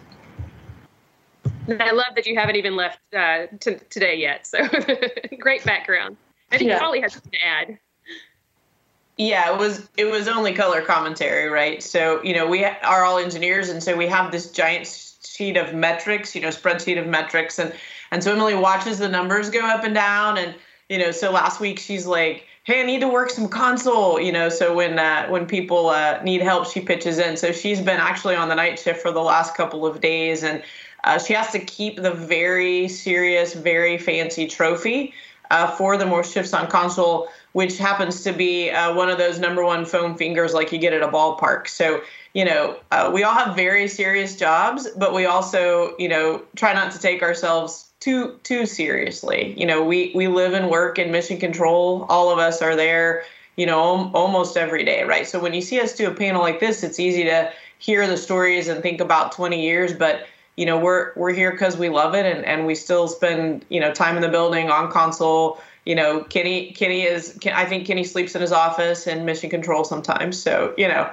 [1.79, 4.47] I love that you haven't even left uh, t- today yet.
[4.47, 4.59] So
[5.39, 6.17] great background.
[6.51, 6.79] I think Yeah.
[6.79, 7.77] Holly has something to add.
[9.17, 11.83] Yeah, it was it was only color commentary, right?
[11.83, 14.87] So you know we are all engineers, and so we have this giant
[15.23, 17.73] sheet of metrics, you know, spreadsheet of metrics, and
[18.11, 20.55] and so Emily watches the numbers go up and down, and
[20.89, 24.31] you know, so last week she's like, "Hey, I need to work some console," you
[24.31, 27.37] know, so when uh, when people uh, need help, she pitches in.
[27.37, 30.63] So she's been actually on the night shift for the last couple of days, and
[31.03, 35.13] uh, she has to keep the very serious, very fancy trophy
[35.51, 39.39] uh, for the more shifts on console, which happens to be uh, one of those
[39.39, 41.67] number one foam fingers like you get at a ballpark.
[41.67, 42.01] So,
[42.33, 46.73] you know, uh, we all have very serious jobs, but we also, you know, try
[46.73, 49.53] not to take ourselves too too seriously.
[49.57, 52.05] You know, we we live and work in mission control.
[52.09, 53.23] All of us are there,
[53.57, 55.27] you know, al- almost every day, right?
[55.27, 58.17] So when you see us do a panel like this, it's easy to hear the
[58.17, 62.13] stories and think about 20 years, but you know we're we're here because we love
[62.13, 65.95] it and, and we still spend you know time in the building on console you
[65.95, 70.41] know kenny kenny is i think kenny sleeps in his office and mission control sometimes
[70.41, 71.11] so you know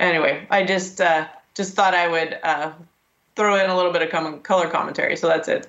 [0.00, 2.72] anyway i just uh just thought i would uh
[3.34, 5.68] throw in a little bit of com- color commentary so that's it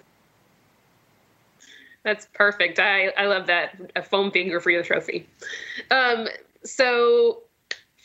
[2.07, 2.79] That's perfect.
[2.79, 3.75] I, I love that.
[3.97, 5.27] A foam finger for your trophy.
[5.91, 6.29] Um,
[6.63, 7.41] so,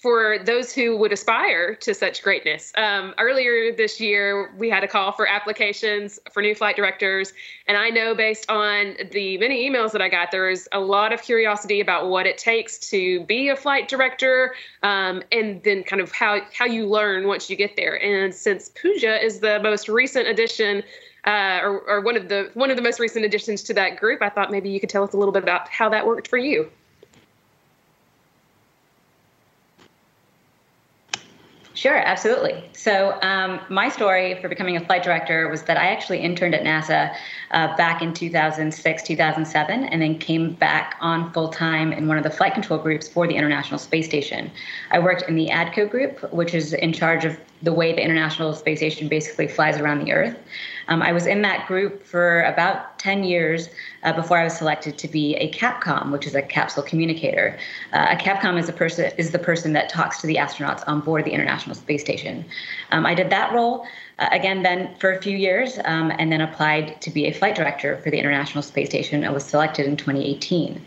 [0.03, 4.89] for those who would aspire to such greatness, um, earlier this year we had a
[4.89, 7.33] call for applications for new flight directors.
[7.69, 11.13] And I know based on the many emails that I got, there is a lot
[11.13, 16.03] of curiosity about what it takes to be a flight director um, and then kind
[16.03, 18.03] of how, how you learn once you get there.
[18.03, 20.83] And since Pooja is the most recent addition,
[21.25, 24.23] uh, or, or one of the one of the most recent additions to that group.
[24.23, 26.37] I thought maybe you could tell us a little bit about how that worked for
[26.37, 26.69] you.
[31.83, 32.63] Sure, absolutely.
[32.75, 36.63] So, um, my story for becoming a flight director was that I actually interned at
[36.63, 37.13] NASA
[37.51, 42.23] uh, back in 2006, 2007, and then came back on full time in one of
[42.23, 44.49] the flight control groups for the International Space Station.
[44.93, 48.55] I worked in the ADCO group, which is in charge of the way the International
[48.55, 50.37] Space Station basically flies around the Earth.
[50.89, 53.69] Um, I was in that group for about 10 years
[54.03, 57.59] uh, before I was selected to be a CAPCOM, which is a capsule communicator.
[57.93, 61.01] Uh, a CAPCOM is a person is the person that talks to the astronauts on
[61.01, 62.45] board the International Space Station.
[62.91, 63.87] Um, I did that role
[64.19, 67.55] uh, again then for a few years, um, and then applied to be a flight
[67.55, 69.25] director for the International Space Station.
[69.25, 70.81] I was selected in 2018.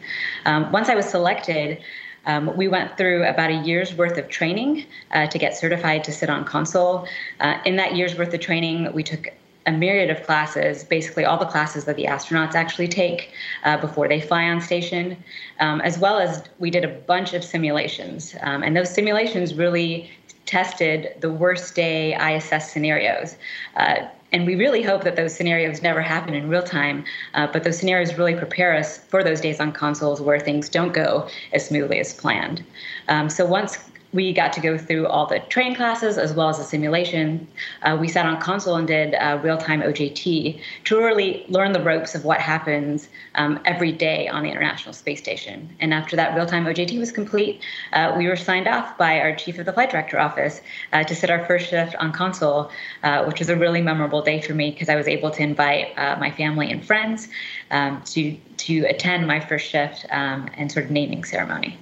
[0.45, 1.79] Um, once I was selected.
[2.27, 6.11] Um, we went through about a year's worth of training uh, to get certified to
[6.11, 7.07] sit on console.
[7.39, 9.27] Uh, in that year's worth of training, we took
[9.65, 13.31] a myriad of classes, basically all the classes that the astronauts actually take
[13.63, 15.17] uh, before they fly on station,
[15.59, 18.35] um, as well as we did a bunch of simulations.
[18.41, 20.11] Um, and those simulations really
[20.45, 23.35] tested the worst day ISS scenarios.
[23.75, 27.63] Uh, and we really hope that those scenarios never happen in real time, uh, but
[27.63, 31.65] those scenarios really prepare us for those days on consoles where things don't go as
[31.67, 32.63] smoothly as planned.
[33.07, 33.77] Um, so once
[34.15, 37.45] we got to go through all the train classes as well as the simulation.
[37.83, 42.15] Uh, we sat on console and did uh, real-time OJT to really learn the ropes
[42.15, 45.69] of what happens um, every day on the International Space Station.
[45.81, 49.59] And after that real-time OJT was complete, uh, we were signed off by our chief
[49.59, 50.61] of the flight director office
[50.93, 52.71] uh, to sit our first shift on console,
[53.03, 55.87] uh, which was a really memorable day for me because I was able to invite
[55.97, 57.27] uh, my family and friends
[57.69, 61.77] um, to to attend my first shift um, and sort of naming ceremony.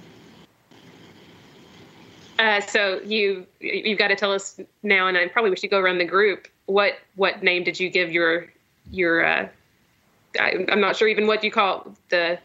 [2.38, 5.78] Uh, so you you've got to tell us now, and I probably we should go
[5.78, 6.48] around the group.
[6.66, 8.46] What what name did you give your
[8.90, 9.24] your?
[9.24, 9.48] Uh,
[10.40, 12.38] I, I'm not sure even what you call the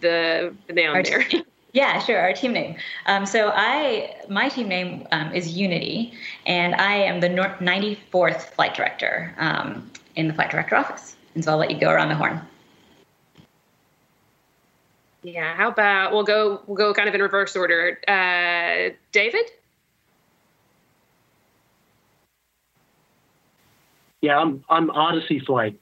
[0.00, 1.22] the, the down Our there.
[1.24, 2.18] team- Yeah, sure.
[2.18, 2.74] Our team name.
[3.06, 6.12] Um, so I, my team name um, is Unity,
[6.44, 11.14] and I am the 94th flight director um, in the flight director office.
[11.36, 12.40] And so I'll let you go around the horn.
[15.22, 15.54] Yeah.
[15.54, 17.98] How about we'll go we'll go kind of in reverse order.
[18.06, 19.50] Uh, David.
[24.20, 25.78] Yeah, I'm I'm Odyssey Flight.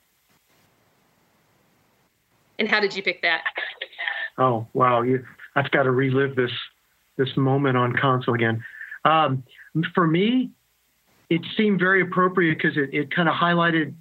[2.59, 3.43] And how did you pick that?
[4.39, 5.25] Oh wow, you
[5.55, 6.53] I've got to relive this
[7.17, 8.65] this moment on console again.
[9.05, 9.43] Um,
[9.95, 10.51] for me,
[11.31, 13.95] it seemed very appropriate because it, it kind of highlighted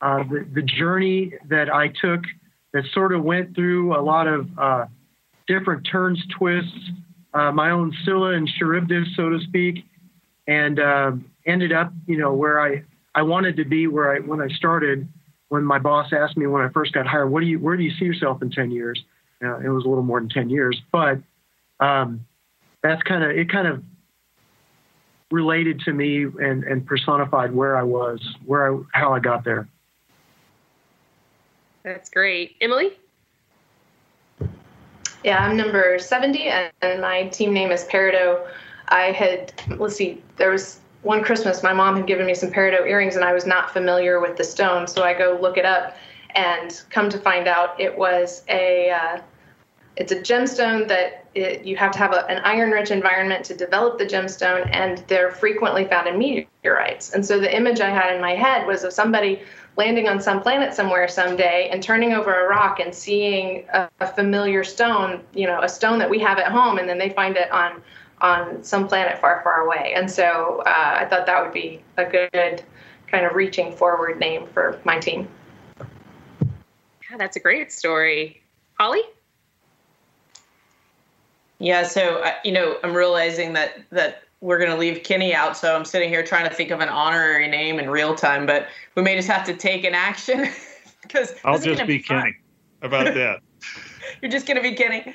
[0.00, 2.22] uh, the, the journey that I took
[2.72, 4.86] that sort of went through a lot of uh,
[5.46, 6.90] different turns, twists,
[7.34, 9.84] uh, my own Scylla and Charybdis, so to speak,
[10.46, 11.12] and uh,
[11.46, 12.82] ended up, you know, where I,
[13.14, 15.08] I wanted to be where I when I started.
[15.48, 17.82] When my boss asked me when I first got hired, "What do you where do
[17.82, 19.02] you see yourself in 10 years?"
[19.42, 21.18] Uh, it was a little more than 10 years, but
[21.80, 22.24] um,
[22.82, 23.50] that's kind of it.
[23.50, 23.82] Kind of
[25.30, 29.68] related to me and, and personified where I was, where I how I got there.
[31.82, 32.92] That's great, Emily.
[35.24, 38.46] Yeah, I'm number 70, and my team name is Peridot.
[38.88, 42.86] I had, let's see, there was one Christmas, my mom had given me some peridot
[42.86, 45.96] earrings, and I was not familiar with the stone, so I go look it up,
[46.34, 49.20] and come to find out it was a, uh,
[49.96, 53.98] it's a gemstone that it, you have to have a, an iron-rich environment to develop
[53.98, 57.12] the gemstone, and they're frequently found in meteorites.
[57.12, 59.42] And so the image I had in my head was of somebody
[59.80, 64.06] landing on some planet somewhere someday and turning over a rock and seeing a, a,
[64.06, 67.38] familiar stone, you know, a stone that we have at home, and then they find
[67.38, 67.82] it on
[68.20, 69.94] on some planet far, far away.
[69.96, 72.62] And so uh, I thought that would be a good
[73.06, 75.26] kind of reaching forward name for my team.
[75.80, 78.42] Yeah, that's a great story.
[78.74, 79.00] Holly?
[81.58, 85.56] Yeah, so uh, you know, I'm realizing that that we're going to leave Kenny out.
[85.56, 88.68] So I'm sitting here trying to think of an honorary name in real time, but
[88.94, 90.48] we may just have to take an action
[91.02, 92.36] because I'll just be, be Kenny.
[92.82, 93.40] About that?
[94.22, 95.14] You're just going to be Kenny.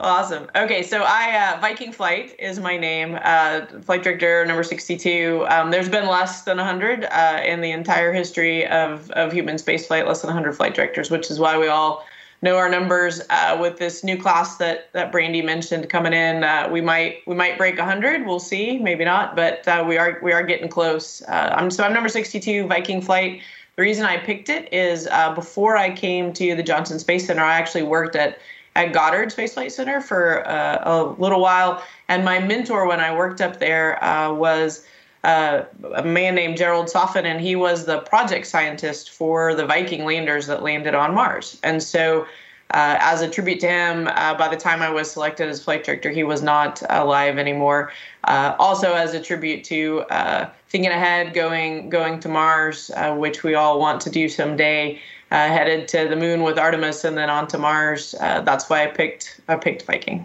[0.00, 0.48] Awesome.
[0.54, 3.18] Okay, so I uh, Viking Flight is my name.
[3.22, 5.46] Uh, flight director number 62.
[5.48, 10.06] Um, there's been less than 100 uh, in the entire history of of human spaceflight.
[10.06, 12.04] Less than 100 flight directors, which is why we all
[12.42, 16.44] know our numbers uh, with this new class that that Brandy mentioned coming in.
[16.44, 18.26] Uh, we might we might break 100.
[18.26, 21.22] We'll see, maybe not, but uh, we are we are getting close.
[21.22, 23.42] Uh, I'm so I'm number 62, Viking flight.
[23.76, 27.42] The reason I picked it is uh, before I came to the Johnson Space Center,
[27.42, 28.38] I actually worked at
[28.74, 33.14] at Goddard Space Flight Center for uh, a little while, and my mentor when I
[33.14, 33.98] worked up there
[34.32, 34.86] was
[35.26, 35.64] uh,
[35.96, 40.46] a man named Gerald Soffen, and he was the project scientist for the Viking landers
[40.46, 41.58] that landed on Mars.
[41.64, 42.22] And so,
[42.70, 45.82] uh, as a tribute to him, uh, by the time I was selected as flight
[45.82, 47.92] director, he was not alive anymore.
[48.22, 53.42] Uh, also, as a tribute to uh, thinking ahead, going going to Mars, uh, which
[53.42, 55.00] we all want to do someday.
[55.30, 58.14] headed to the moon with Artemis and then on to Mars.
[58.20, 60.24] that's why I picked I picked Viking.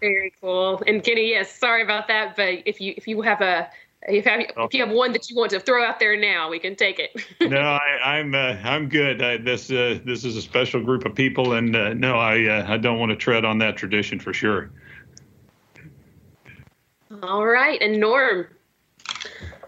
[0.00, 0.82] Very cool.
[0.86, 3.70] And Kenny, yes, sorry about that, but if you if you have a
[4.02, 6.58] if, have, if you have one that you want to throw out there now, we
[6.58, 7.10] can take it.
[7.40, 9.22] no, I, am I'm, uh, I'm good.
[9.22, 12.64] I, this uh, this is a special group of people, and uh, no, I uh,
[12.68, 14.70] I don't want to tread on that tradition for sure.
[17.22, 18.46] All right, and Norm.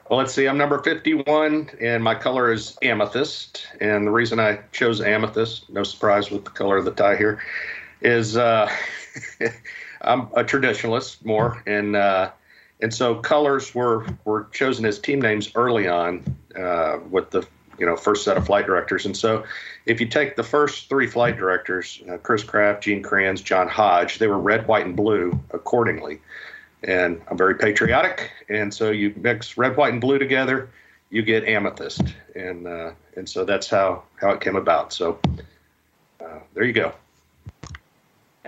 [0.08, 0.48] Well, let's see.
[0.48, 3.68] I'm number 51, and my color is amethyst.
[3.80, 7.40] And the reason I chose amethyst, no surprise with the color of the tie here,
[8.00, 8.68] is uh,
[10.03, 12.30] I'm a traditionalist more, and uh,
[12.80, 16.24] and so colors were were chosen as team names early on
[16.57, 17.46] uh, with the
[17.78, 19.07] you know first set of flight directors.
[19.07, 19.44] And so,
[19.86, 24.18] if you take the first three flight directors, uh, Chris Kraft, Gene Kranz, John Hodge,
[24.18, 26.20] they were red, white, and blue accordingly.
[26.82, 30.70] And I'm very patriotic, and so you mix red, white, and blue together,
[31.11, 34.94] you get amethyst, and uh, and so that's how how it came about.
[34.94, 35.18] So
[36.24, 36.94] uh, there you go.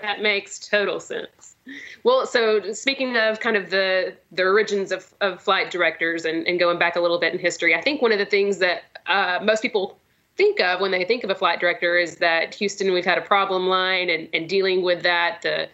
[0.02, 1.54] That makes total sense.
[2.02, 6.58] Well, so speaking of kind of the the origins of, of flight directors and, and
[6.58, 9.38] going back a little bit in history, I think one of the things that uh,
[9.42, 9.96] most people
[10.36, 13.22] think of when they think of a flight director is that Houston, we've had a
[13.22, 15.68] problem line and, and dealing with that, the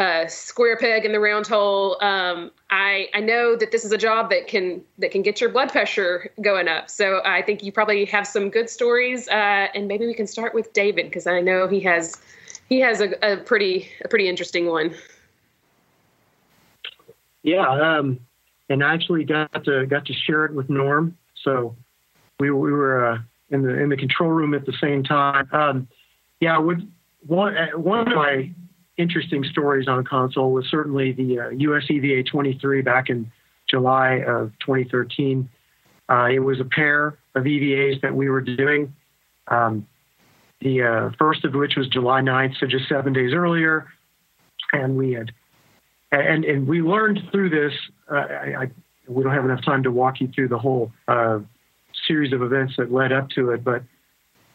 [0.00, 2.02] uh, square peg in the round hole.
[2.02, 5.50] Um, I, I know that this is a job that can that can get your
[5.50, 6.88] blood pressure going up.
[6.88, 10.54] So I think you probably have some good stories, uh, and maybe we can start
[10.54, 12.16] with David because I know he has
[12.72, 14.94] he has a, a pretty a pretty interesting one.
[17.42, 18.20] Yeah, um,
[18.70, 21.18] and I actually got to got to share it with Norm.
[21.44, 21.76] So
[22.40, 23.18] we, we were uh,
[23.50, 25.48] in the in the control room at the same time.
[25.52, 25.88] Um,
[26.40, 26.90] yeah, would,
[27.26, 28.50] one uh, one of my
[28.96, 33.30] interesting stories on console was certainly the uh, US EVA 23 back in
[33.68, 35.48] July of 2013.
[36.08, 38.94] Uh, it was a pair of EVAs that we were doing.
[39.48, 39.86] Um,
[40.62, 43.88] the uh, first of which was July 9th, so just seven days earlier.
[44.72, 45.32] And we had,
[46.10, 47.72] and, and we learned through this,
[48.10, 48.70] uh, I,
[49.06, 51.40] we don't have enough time to walk you through the whole uh,
[52.06, 53.82] series of events that led up to it, but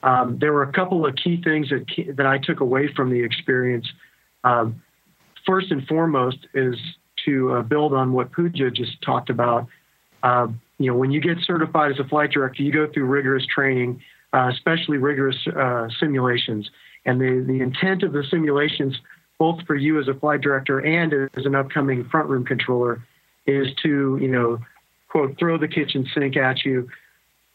[0.03, 1.86] um, there were a couple of key things that
[2.16, 3.88] that I took away from the experience.
[4.43, 4.82] Um,
[5.45, 6.76] first and foremost is
[7.26, 9.68] to uh, build on what Pooja just talked about.
[10.24, 10.47] Uh,
[10.78, 14.01] you know, when you get certified as a flight director, you go through rigorous training,
[14.34, 16.69] uh, especially rigorous uh, simulations.
[17.05, 18.95] And the, the intent of the simulations,
[19.39, 23.01] both for you as a flight director and as an upcoming front room controller,
[23.45, 24.59] is to, you know,
[25.09, 26.89] quote, throw the kitchen sink at you,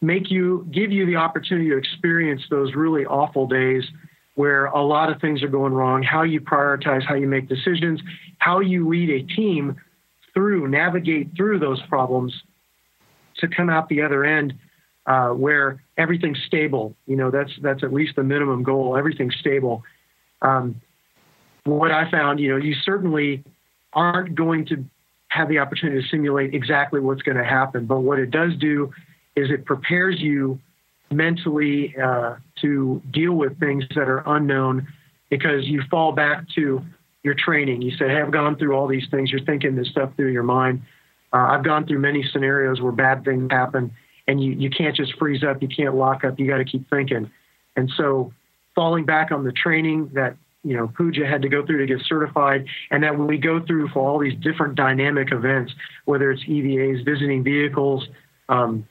[0.01, 3.83] make you, give you the opportunity to experience those really awful days
[4.35, 8.01] where a lot of things are going wrong, how you prioritize, how you make decisions,
[8.39, 9.75] how you lead a team
[10.33, 12.33] through, navigate through those problems
[13.37, 14.53] to come out the other end
[15.05, 16.95] uh, where everything's stable.
[17.07, 18.97] You know, that's that's at least the minimum goal.
[18.97, 19.83] Everything's stable.
[20.41, 20.81] Um,
[21.65, 23.43] what I found, you know, you certainly
[23.93, 24.83] aren't going to
[25.29, 28.91] have the opportunity to simulate exactly what's going to happen, but what it does do
[29.35, 30.59] is it prepares you
[31.09, 34.87] mentally uh, to deal with things that are unknown
[35.29, 36.81] because you fall back to
[37.23, 37.81] your training.
[37.81, 39.31] You say, hey, I've gone through all these things.
[39.31, 40.81] You're thinking this stuff through your mind.
[41.31, 43.91] Uh, I've gone through many scenarios where bad things happen
[44.27, 45.61] and you, you can't just freeze up.
[45.61, 46.39] You can't lock up.
[46.39, 47.29] You got to keep thinking.
[47.75, 48.33] And so
[48.75, 52.05] falling back on the training that, you know, Pooja had to go through to get
[52.05, 55.73] certified and that we go through for all these different dynamic events,
[56.05, 58.07] whether it's EVAs, visiting vehicles,
[58.49, 58.87] um,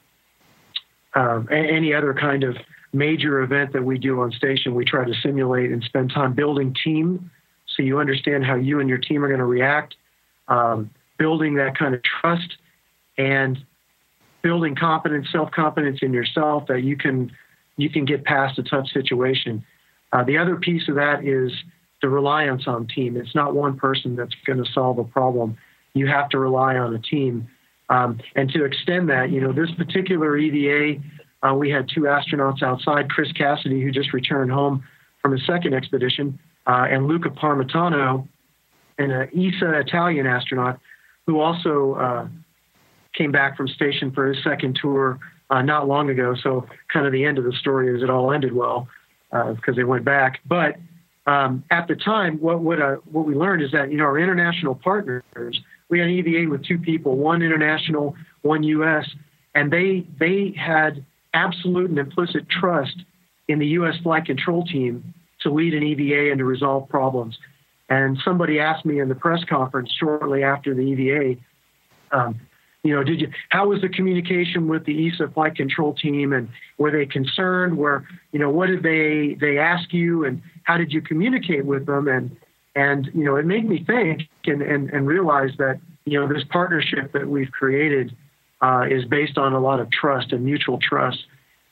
[1.15, 2.57] uh, any other kind of
[2.93, 6.75] major event that we do on station, we try to simulate and spend time building
[6.85, 7.31] team
[7.67, 9.95] so you understand how you and your team are going to react,
[10.49, 12.57] um, building that kind of trust,
[13.17, 13.59] and
[14.43, 17.33] building confidence, self confidence in yourself that you can
[17.77, 19.65] you can get past a tough situation.
[20.13, 21.53] Uh, the other piece of that is
[22.03, 23.17] the reliance on team.
[23.17, 25.57] It's not one person that's going to solve a problem.
[25.95, 27.49] You have to rely on a team.
[27.89, 31.01] Um, and to extend that, you know, this particular EVA,
[31.43, 34.85] uh, we had two astronauts outside, Chris Cassidy, who just returned home
[35.21, 38.27] from his second expedition, uh, and Luca Parmitano,
[38.99, 40.79] an ESA Italian astronaut,
[41.27, 42.29] who also uh,
[43.15, 45.19] came back from station for his second tour
[45.51, 46.35] uh, not long ago.
[46.43, 48.89] So, kind of the end of the story is it all ended well
[49.31, 50.41] because uh, they went back.
[50.47, 50.77] But
[51.27, 54.19] um, at the time, what what, uh, what we learned is that you know our
[54.19, 55.23] international partners,
[55.89, 59.09] we had an EVA with two people, one international, one U.S.,
[59.55, 61.05] and they they had
[61.35, 62.97] absolute and implicit trust
[63.49, 63.95] in the U.S.
[64.03, 67.39] flight control team to lead an EVA and to resolve problems.
[67.89, 71.41] And somebody asked me in the press conference shortly after the EVA,
[72.11, 72.41] um,
[72.83, 73.31] you know, did you?
[73.51, 77.77] How was the communication with the ESA flight control team, and were they concerned?
[77.77, 81.87] Were you know, what did they they ask you, and how did you communicate with
[81.87, 82.09] them?
[82.09, 82.37] And
[82.75, 86.43] and you know, it made me think and and, and realize that you know this
[86.51, 88.17] partnership that we've created
[88.63, 91.25] uh, is based on a lot of trust and mutual trust,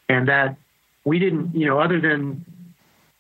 [0.08, 0.56] and that
[1.04, 2.44] we didn't, you know, other than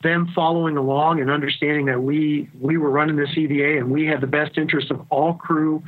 [0.02, 4.20] them following along and understanding that we we were running this EVA and we had
[4.20, 5.82] the best interest of all crew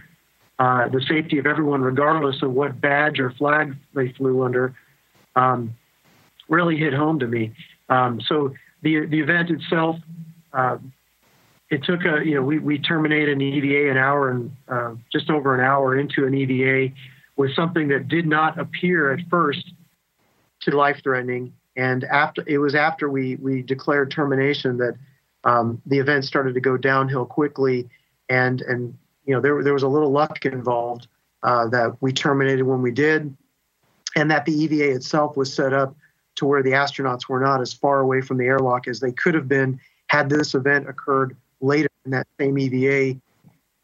[0.63, 4.73] uh, the safety of everyone, regardless of what badge or flag they flew under,
[5.35, 5.75] um,
[6.49, 7.53] really hit home to me.
[7.89, 9.97] Um, so the the event itself,
[10.53, 10.79] uh,
[11.69, 15.31] it took a you know we we terminated an EVA an hour and uh, just
[15.31, 16.95] over an hour into an EVA
[17.35, 19.73] with something that did not appear at first
[20.61, 24.95] to life threatening, and after it was after we we declared termination that
[25.43, 27.91] um, the event started to go downhill quickly,
[28.29, 31.09] and and you know, there, there was a little luck involved
[31.43, 33.35] uh, that we terminated when we did,
[34.17, 35.95] and that the EVA itself was set up
[36.37, 39.35] to where the astronauts were not as far away from the airlock as they could
[39.35, 43.19] have been had this event occurred later in that same EVA,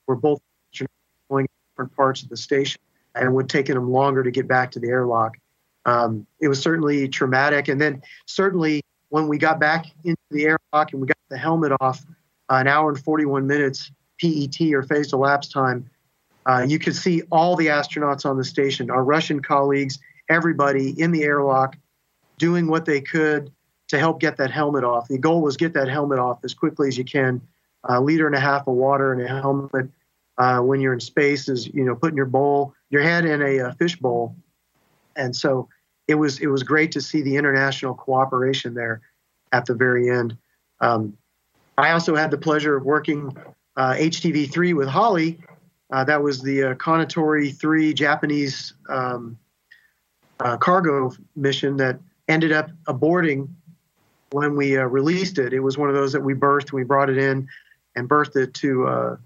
[0.06, 0.40] where both
[0.80, 0.86] were
[1.30, 2.80] going different parts of the station,
[3.14, 5.36] and would have taken them longer to get back to the airlock.
[5.84, 10.92] Um, it was certainly traumatic, and then certainly when we got back into the airlock
[10.92, 12.04] and we got the helmet off,
[12.50, 15.88] uh, an hour and 41 minutes PET or phase elapsed time,
[16.46, 19.98] uh, you could see all the astronauts on the station, our Russian colleagues,
[20.28, 21.76] everybody in the airlock
[22.38, 23.52] doing what they could
[23.88, 25.08] to help get that helmet off.
[25.08, 27.40] The goal was get that helmet off as quickly as you can.
[27.84, 29.88] A liter and a half of water in a helmet
[30.36, 33.58] uh, when you're in space is, you know, putting your bowl, your head in a,
[33.58, 34.36] a fish bowl.
[35.16, 35.68] And so
[36.06, 39.00] it was it was great to see the international cooperation there
[39.52, 40.36] at the very end.
[40.80, 41.16] Um,
[41.76, 43.36] I also had the pleasure of working
[43.78, 45.38] uh, HTV3 with Holly.
[45.90, 49.38] Uh, that was the uh, Kounotori 3 Japanese um,
[50.40, 51.98] uh, cargo mission that
[52.28, 53.48] ended up aborting
[54.32, 55.54] when we uh, released it.
[55.54, 57.48] It was one of those that we berthed, we brought it in
[57.96, 59.16] and berthed it to uh,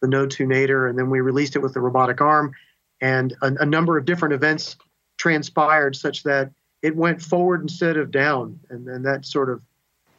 [0.00, 2.54] the Node 2 Nadir, and then we released it with the robotic arm.
[3.00, 4.76] and a, a number of different events
[5.16, 6.52] transpired such that
[6.82, 9.62] it went forward instead of down, and, and that sort of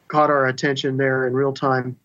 [0.08, 1.96] caught our attention there in real time.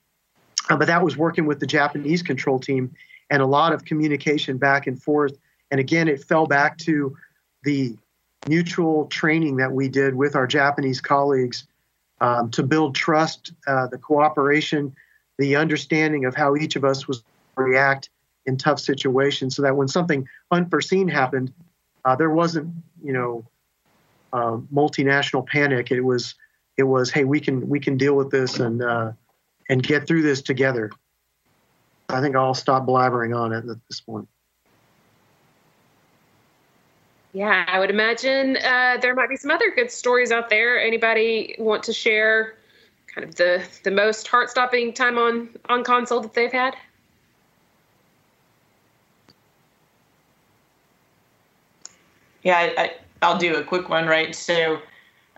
[0.70, 2.94] Uh, but that was working with the Japanese control team
[3.30, 5.38] and a lot of communication back and forth.
[5.72, 7.18] And again, it fell back to
[7.64, 7.98] the
[8.48, 11.68] mutual training that we did with our Japanese colleagues
[12.22, 14.96] um, to build trust, uh, the cooperation,
[15.38, 17.24] the understanding of how each of us was
[17.56, 18.10] react
[18.46, 21.52] in tough situations, so that when something unforeseen happened,
[22.06, 23.46] uh, there wasn't, you know,
[24.32, 25.92] uh, multinational panic.
[25.92, 26.36] It was,
[26.78, 29.12] it was, hey, we can we can deal with this and uh,
[29.70, 30.92] and get through this together.
[32.10, 34.28] I think I'll stop blabbering on it at this point.
[37.34, 40.82] Yeah, I would imagine uh, there might be some other good stories out there.
[40.82, 42.56] Anybody want to share
[43.14, 46.76] kind of the the most heart stopping time on on console that they've had?
[52.42, 54.34] Yeah, I, I'll do a quick one, right?
[54.34, 54.80] So,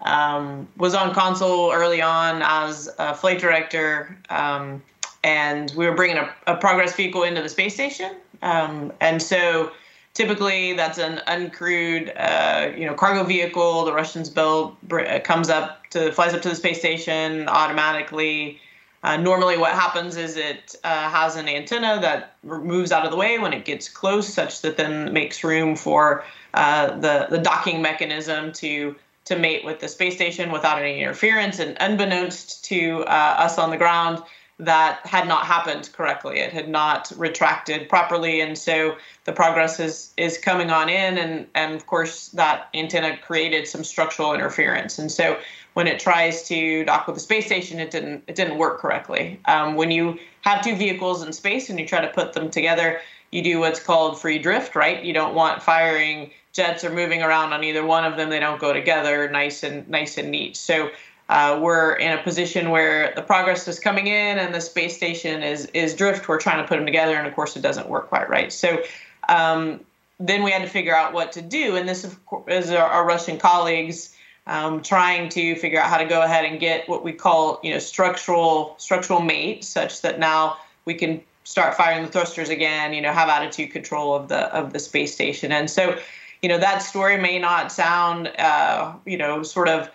[0.04, 4.82] um, was on console early on as a flight director, um,
[5.24, 8.16] and we were bringing a, a, progress vehicle into the space station.
[8.42, 9.72] Um, and so,
[10.16, 13.86] typically, that's an uncrewed, uh, you know, cargo vehicle.
[13.86, 18.60] The Russians build uh, comes up to flies up to the space station automatically.
[19.04, 23.18] Uh, normally, what happens is it uh, has an antenna that moves out of the
[23.18, 26.24] way when it gets close, such that then makes room for
[26.56, 28.96] uh, the the docking mechanism to
[29.32, 31.60] to mate with the space station without any interference.
[31.60, 34.22] And unbeknownst to uh, us on the ground,
[34.62, 36.38] that had not happened correctly.
[36.38, 41.48] It had not retracted properly, and so the progress is is coming on in, and
[41.56, 45.40] and of course that antenna created some structural interference, and so
[45.74, 49.40] when it tries to dock with the space station, it didn't it didn't work correctly.
[49.46, 53.02] Um, when you have two vehicles in space and you try to put them together,
[53.32, 55.04] you do what's called free drift, right?
[55.04, 58.30] You don't want firing jets are moving around on either one of them.
[58.30, 60.58] They don't go together nice and nice and neat.
[60.58, 60.92] So
[61.30, 65.44] uh, we're in a position where the progress is coming in and the space station
[65.44, 66.28] is is drift.
[66.28, 68.52] We're trying to put them together, and of course, it doesn't work quite right.
[68.52, 68.84] So
[69.30, 69.80] um,
[70.20, 73.38] then we had to figure out what to do, and this is our, our Russian
[73.38, 74.16] colleagues.
[74.48, 77.72] Um, trying to figure out how to go ahead and get what we call, you
[77.72, 82.94] know, structural structural mate, such that now we can start firing the thrusters again.
[82.94, 85.52] You know, have attitude control of the of the space station.
[85.52, 85.98] And so
[86.42, 89.90] you know that story may not sound uh, you know sort of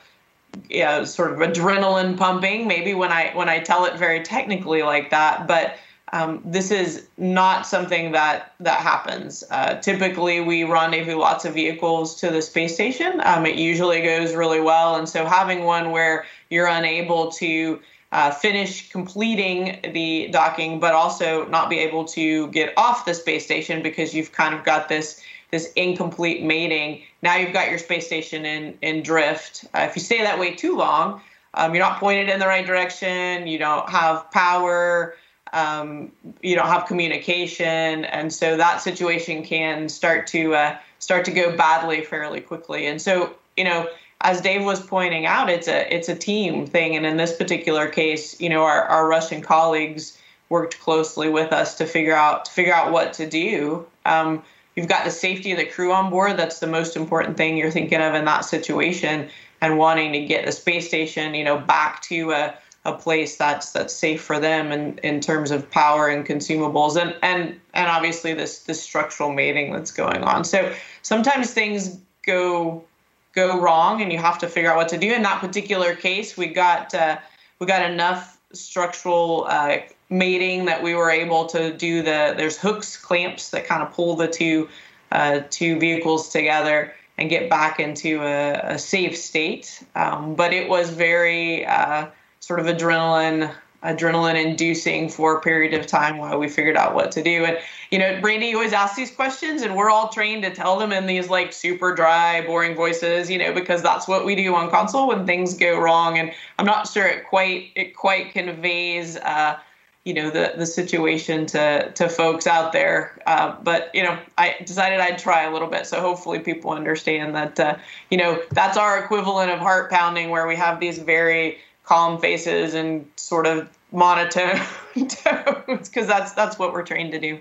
[0.68, 5.11] yeah, sort of adrenaline pumping maybe when I when I tell it very technically like
[5.11, 5.76] that, but
[6.12, 9.42] um, this is not something that that happens.
[9.51, 13.20] Uh, typically, we rendezvous lots of vehicles to the space station.
[13.24, 17.80] Um, it usually goes really well, and so having one where you're unable to
[18.12, 23.44] uh, finish completing the docking, but also not be able to get off the space
[23.44, 25.20] station because you've kind of got this
[25.51, 27.03] this incomplete mating.
[27.22, 29.64] Now you've got your space station in in drift.
[29.74, 31.20] Uh, if you stay that way too long,
[31.55, 33.47] um, you're not pointed in the right direction.
[33.47, 35.16] You don't have power.
[35.53, 41.30] Um, you don't have communication, and so that situation can start to uh, start to
[41.30, 42.86] go badly fairly quickly.
[42.86, 43.88] And so, you know,
[44.22, 47.88] as Dave was pointing out, it's a it's a team thing, and in this particular
[47.88, 50.18] case, you know, our, our Russian colleagues
[50.49, 53.86] worked closely with us to figure out to figure out what to do.
[54.05, 54.42] Um,
[54.77, 56.37] you've got the safety of the crew on board.
[56.37, 59.29] That's the most important thing you're thinking of in that situation,
[59.61, 62.55] and wanting to get the space station, you know, back to a,
[62.85, 67.16] a place that's that's safe for them in, in terms of power and consumables, and
[67.22, 70.45] and and obviously this this structural mating that's going on.
[70.45, 70.72] So
[71.03, 72.85] sometimes things go
[73.33, 75.12] go wrong, and you have to figure out what to do.
[75.12, 77.18] In that particular case, we got uh,
[77.59, 82.96] we got enough structural uh, mating that we were able to do the there's hooks
[82.96, 84.68] clamps that kind of pull the two
[85.12, 89.82] uh, two vehicles together and get back into a, a safe state.
[89.94, 92.09] Um, but it was very uh,
[92.40, 93.52] sort of adrenaline
[93.84, 97.44] adrenaline inducing for a period of time while we figured out what to do.
[97.44, 97.59] And
[97.90, 101.07] you know brandy always asks these questions and we're all trained to tell them in
[101.07, 105.07] these like super dry boring voices you know because that's what we do on console
[105.09, 106.18] when things go wrong.
[106.18, 109.59] And i'm not sure it quite it quite conveys uh,
[110.07, 113.20] you know the the situation to to folks out there.
[113.26, 117.34] Uh, but you know, I decided I'd try a little bit, so hopefully people understand
[117.34, 117.76] that uh,
[118.09, 122.74] you know that's our equivalent of heart pounding, where we have these very calm faces
[122.74, 124.61] and sort of monotone
[125.09, 127.40] tones, because that's that's what we're trained to do.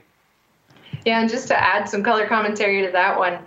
[1.05, 3.38] Yeah, and just to add some color commentary to that one.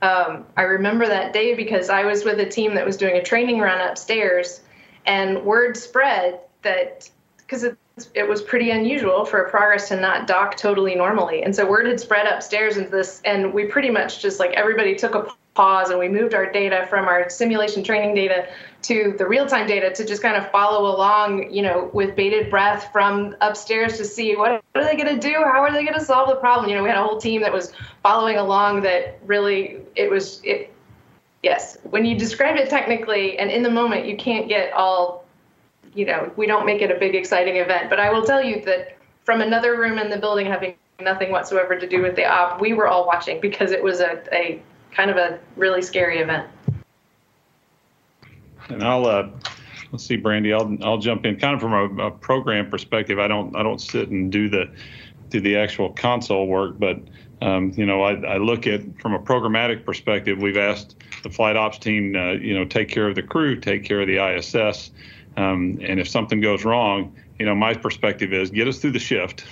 [0.00, 3.22] Um, I remember that day because I was with a team that was doing a
[3.22, 4.60] training run upstairs,
[5.06, 7.64] and word spread that because
[8.14, 11.42] it was pretty unusual for a progress to not dock totally normally.
[11.42, 14.94] And so word had spread upstairs into this, and we pretty much just like everybody
[14.94, 15.28] took a
[15.58, 18.46] pause and we moved our data from our simulation training data
[18.80, 22.92] to the real-time data to just kind of follow along, you know, with bated breath
[22.92, 25.34] from upstairs to see what are they going to do?
[25.34, 26.70] How are they going to solve the problem?
[26.70, 27.72] You know, we had a whole team that was
[28.04, 30.72] following along that really it was it
[31.42, 35.24] yes, when you describe it technically and in the moment you can't get all
[35.98, 38.64] you know, we don't make it a big exciting event, but I will tell you
[38.66, 42.60] that from another room in the building having nothing whatsoever to do with the op,
[42.60, 46.46] we were all watching because it was a, a kind of a really scary event.
[48.68, 49.28] And I'll uh,
[49.90, 50.52] let's see, Brandy.
[50.52, 53.18] I'll I'll jump in kind of from a, a, program perspective.
[53.18, 54.70] I don't I don't sit and do the
[55.30, 57.00] do the actual console work, but
[57.42, 60.38] um, you know I, I look at from a programmatic perspective.
[60.38, 60.94] We've asked
[61.24, 64.06] the flight ops team, uh, you know, take care of the crew, take care of
[64.06, 64.92] the ISS,
[65.38, 68.98] um, and if something goes wrong, you know, my perspective is get us through the
[68.98, 69.44] shift,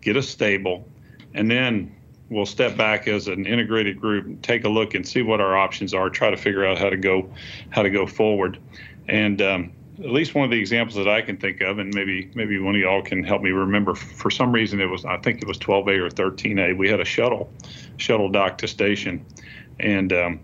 [0.00, 0.88] get us stable,
[1.34, 1.96] and then
[2.30, 5.92] we'll step back as an integrated group, take a look and see what our options
[5.92, 7.28] are, try to figure out how to go
[7.70, 8.60] how to go forward.
[9.08, 12.30] And um, at least one of the examples that I can think of, and maybe
[12.36, 13.96] maybe one of y'all can help me remember.
[13.96, 16.78] For some reason, it was I think it was 12A or 13A.
[16.78, 17.52] We had a shuttle
[17.96, 19.26] shuttle dock to station,
[19.80, 20.40] and um,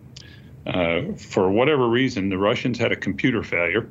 [0.67, 3.89] uh, for whatever reason, the Russians had a computer failure,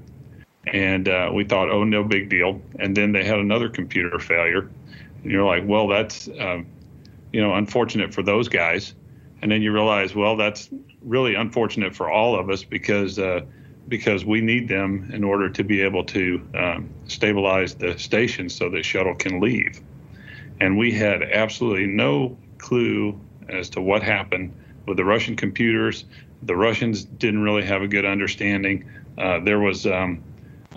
[0.68, 2.62] and uh, we thought, oh, no big deal.
[2.80, 4.70] And then they had another computer failure,
[5.24, 6.68] and you're like, well, that's um,
[7.32, 8.94] you know, unfortunate for those guys.
[9.42, 10.70] And then you realize, well, that's
[11.02, 13.42] really unfortunate for all of us because uh,
[13.88, 18.70] because we need them in order to be able to um, stabilize the station so
[18.70, 19.82] the shuttle can leave.
[20.60, 24.54] And we had absolutely no clue as to what happened
[24.86, 26.06] with the Russian computers.
[26.44, 28.90] The Russians didn't really have a good understanding.
[29.18, 30.24] Uh, there was um,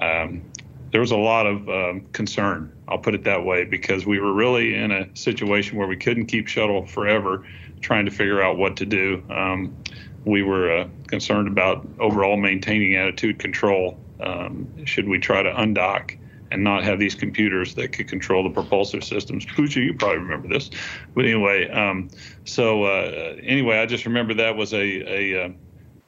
[0.00, 0.42] um,
[0.90, 2.72] there was a lot of um, concern.
[2.86, 6.26] I'll put it that way because we were really in a situation where we couldn't
[6.26, 7.44] keep shuttle forever,
[7.80, 9.22] trying to figure out what to do.
[9.28, 9.76] Um,
[10.24, 13.98] we were uh, concerned about overall maintaining attitude control.
[14.20, 16.16] Um, should we try to undock
[16.50, 19.44] and not have these computers that could control the propulsive systems?
[19.44, 20.70] Pooja, you probably remember this,
[21.14, 21.68] but anyway.
[21.70, 22.08] Um,
[22.44, 25.48] so uh, anyway, I just remember that was a, a uh,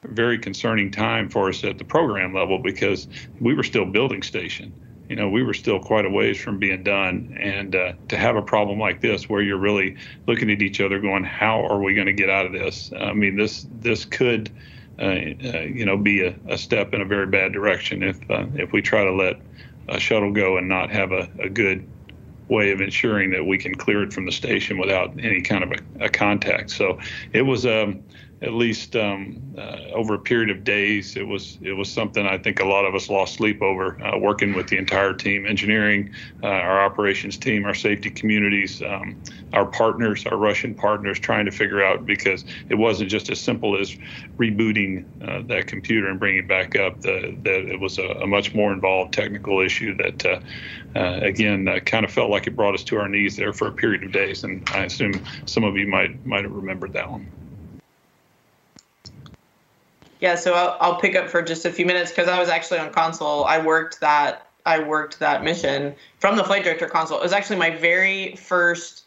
[0.02, 3.08] very concerning time for us at the program level because
[3.40, 4.72] we were still building station.
[5.08, 8.34] You know, we were still quite a ways from being done, and uh, to have
[8.34, 11.94] a problem like this, where you're really looking at each other, going, "How are we
[11.94, 14.50] going to get out of this?" I mean, this this could,
[14.98, 18.46] uh, uh, you know, be a, a, step in a very bad direction if uh,
[18.54, 19.36] if we try to let
[19.88, 21.86] a shuttle go and not have a, a good
[22.48, 25.72] way of ensuring that we can clear it from the station without any kind of
[25.72, 26.70] a, a contact.
[26.70, 26.98] So
[27.32, 28.02] it was um,
[28.42, 31.16] at least um, uh, over a period of days.
[31.16, 34.18] It was it was something I think a lot of us lost sleep over, uh,
[34.18, 39.20] working with the entire team, engineering, uh, our operations team, our safety communities, um,
[39.54, 43.80] our partners, our Russian partners, trying to figure out because it wasn't just as simple
[43.80, 43.96] as
[44.36, 47.00] rebooting uh, that computer and bringing it back up.
[47.00, 50.40] That it was a, a, much more involved technical issue that, uh,
[50.94, 53.72] uh, again, kind of felt like it brought us to our knees there for a
[53.72, 54.44] period of days.
[54.44, 57.26] And I assume some of you might might have remembered that one.
[60.20, 62.78] Yeah, so I'll, I'll pick up for just a few minutes because I was actually
[62.78, 63.44] on console.
[63.44, 67.18] I worked that I worked that mission from the flight director console.
[67.18, 69.04] It was actually my very first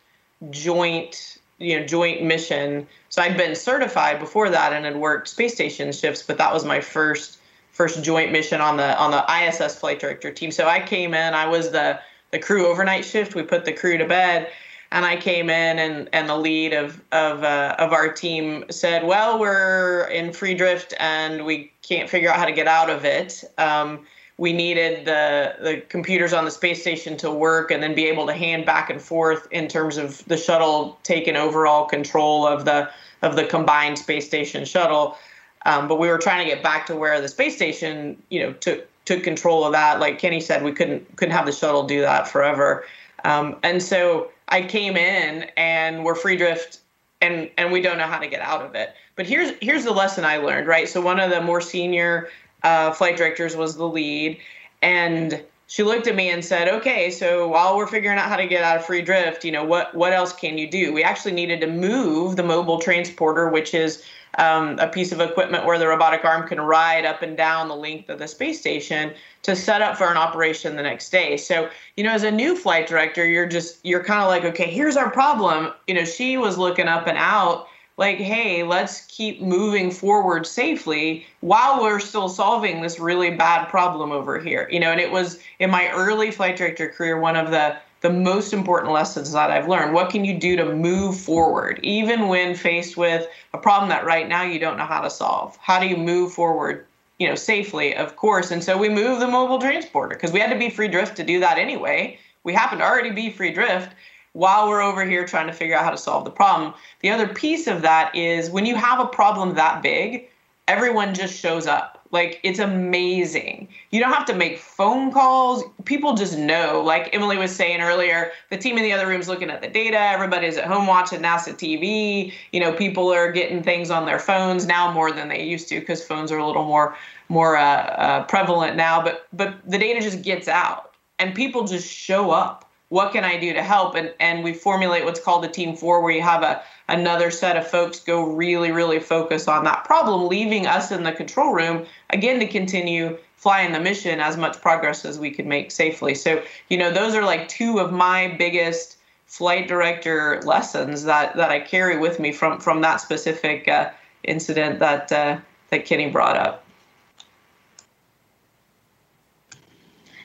[0.51, 2.88] joint you know joint mission.
[3.10, 6.66] So I'd been certified before that and had worked space station shifts, but that was
[6.66, 7.38] my first
[7.72, 10.51] first joint mission on the on the ISS flight director team.
[10.51, 11.99] So I came in, I was the
[12.32, 13.36] the crew overnight shift.
[13.36, 14.49] We put the crew to bed
[14.92, 19.06] and I came in and and the lead of of uh, of our team said,
[19.06, 23.06] "Well, we're in free drift and we can't figure out how to get out of
[23.06, 23.44] it.
[23.58, 24.06] Um,
[24.38, 28.26] we needed the the computers on the space station to work and then be able
[28.28, 32.90] to hand back and forth in terms of the shuttle taking overall control of the
[33.22, 35.18] of the combined space station shuttle."
[35.66, 38.54] Um, but we were trying to get back to where the space station, you know,
[38.54, 40.00] took took control of that.
[40.00, 42.86] Like Kenny said, we couldn't couldn't have the shuttle do that forever.
[43.26, 46.80] Um, and so I came in and we're free drift
[47.22, 48.93] and and we don't know how to get out of it.
[49.16, 50.88] But here's here's the lesson I learned, right?
[50.88, 52.30] So one of the more senior
[52.64, 54.39] uh, flight directors was the lead,
[54.82, 58.47] and she looked at me and said, "Okay, so while we're figuring out how to
[58.47, 60.93] get out of free drift, you know what what else can you do?
[60.93, 64.04] We actually needed to move the mobile transporter, which is
[64.38, 67.76] um, a piece of equipment where the robotic arm can ride up and down the
[67.76, 69.14] length of the space station
[69.44, 71.38] to set up for an operation the next day.
[71.38, 74.70] So, you know, as a new flight director, you're just, you're kind of like, okay,
[74.70, 75.74] here's our problem.
[75.88, 77.68] You know, she was looking up and out
[77.98, 84.12] like, hey, let's keep moving forward safely while we're still solving this really bad problem
[84.12, 84.70] over here.
[84.72, 88.10] You know, and it was in my early flight director career one of the the
[88.10, 89.93] most important lessons that I've learned.
[89.93, 94.28] What can you do to move forward, even when faced with a problem that right
[94.28, 95.58] now you don't know how to solve?
[95.58, 96.86] How do you move forward,
[97.18, 98.52] you know, safely, of course?
[98.52, 101.24] And so we moved the mobile transporter because we had to be free drift to
[101.24, 102.18] do that anyway.
[102.43, 103.93] We happen to already be free drift
[104.34, 106.74] while we're over here trying to figure out how to solve the problem.
[107.02, 110.30] The other piece of that is when you have a problem that big,
[110.68, 111.99] everyone just shows up.
[112.12, 113.68] Like it's amazing.
[113.91, 115.64] You don't have to make phone calls.
[115.86, 116.82] People just know.
[116.84, 119.99] Like Emily was saying earlier, the team in the other room's looking at the data.
[119.99, 122.34] Everybody's at home watching NASA TV.
[122.51, 125.80] You know, people are getting things on their phones now more than they used to
[125.80, 126.95] because phones are a little more
[127.30, 129.03] more uh, uh, prevalent now.
[129.03, 133.38] But but the data just gets out, and people just show up what can I
[133.38, 133.96] do to help?
[133.96, 137.56] And and we formulate what's called a team four, where you have a another set
[137.56, 141.86] of folks go really, really focus on that problem, leaving us in the control room
[142.10, 146.14] again to continue flying the mission as much progress as we could make safely.
[146.14, 151.52] So, you know, those are like two of my biggest flight director lessons that that
[151.52, 153.92] I carry with me from from that specific uh,
[154.24, 155.38] incident that uh,
[155.70, 156.66] that Kenny brought up.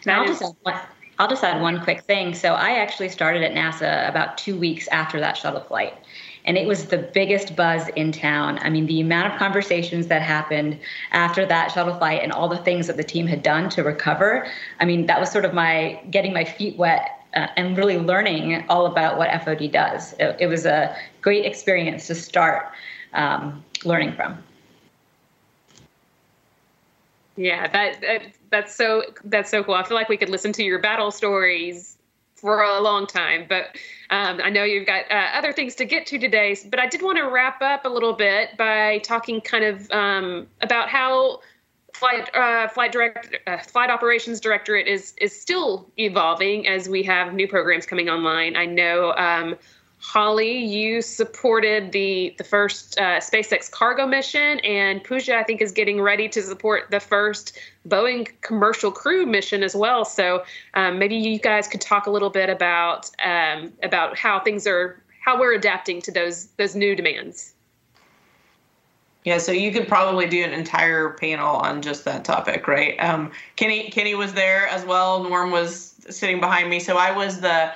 [0.06, 0.42] Now, I'll just
[1.18, 2.34] I'll just add one quick thing.
[2.34, 5.94] So I actually started at NASA about two weeks after that shuttle flight.
[6.46, 8.58] And it was the biggest buzz in town.
[8.60, 10.78] I mean, the amount of conversations that happened
[11.12, 14.46] after that shuttle flight and all the things that the team had done to recover.
[14.80, 18.64] I mean, that was sort of my getting my feet wet uh, and really learning
[18.68, 20.12] all about what FOD does.
[20.14, 22.72] It, it was a great experience to start
[23.14, 24.42] um, learning from.
[27.36, 28.22] Yeah, that, that
[28.54, 29.74] that's so that's so cool.
[29.74, 31.98] I feel like we could listen to your battle stories
[32.36, 33.76] for a long time, but
[34.10, 36.56] um, I know you've got uh, other things to get to today.
[36.70, 40.46] But I did want to wrap up a little bit by talking kind of um,
[40.60, 41.40] about how
[41.94, 47.34] flight uh, flight direct uh, flight operations directorate is is still evolving as we have
[47.34, 48.54] new programs coming online.
[48.54, 49.14] I know.
[49.16, 49.56] Um,
[50.04, 55.72] Holly, you supported the the first uh, SpaceX cargo mission, and Pooja, I think, is
[55.72, 60.04] getting ready to support the first Boeing commercial crew mission as well.
[60.04, 60.44] So
[60.74, 65.02] um, maybe you guys could talk a little bit about um, about how things are,
[65.24, 67.54] how we're adapting to those those new demands.
[69.24, 72.94] Yeah, so you could probably do an entire panel on just that topic, right?
[73.02, 75.24] Um, Kenny Kenny was there as well.
[75.24, 77.72] Norm was sitting behind me, so I was the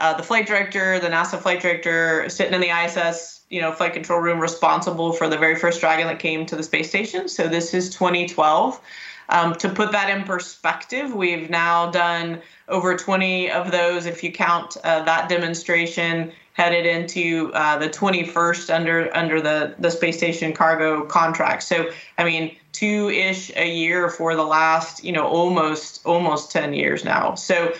[0.00, 3.92] uh, the flight director, the NASA flight director, sitting in the ISS, you know, flight
[3.92, 7.28] control room, responsible for the very first Dragon that came to the space station.
[7.28, 8.80] So this is 2012.
[9.28, 14.32] Um, to put that in perspective, we've now done over 20 of those, if you
[14.32, 20.52] count uh, that demonstration, headed into uh, the 21st under under the the space station
[20.52, 21.62] cargo contract.
[21.62, 26.74] So I mean, two ish a year for the last, you know, almost almost 10
[26.74, 27.34] years now.
[27.34, 27.72] So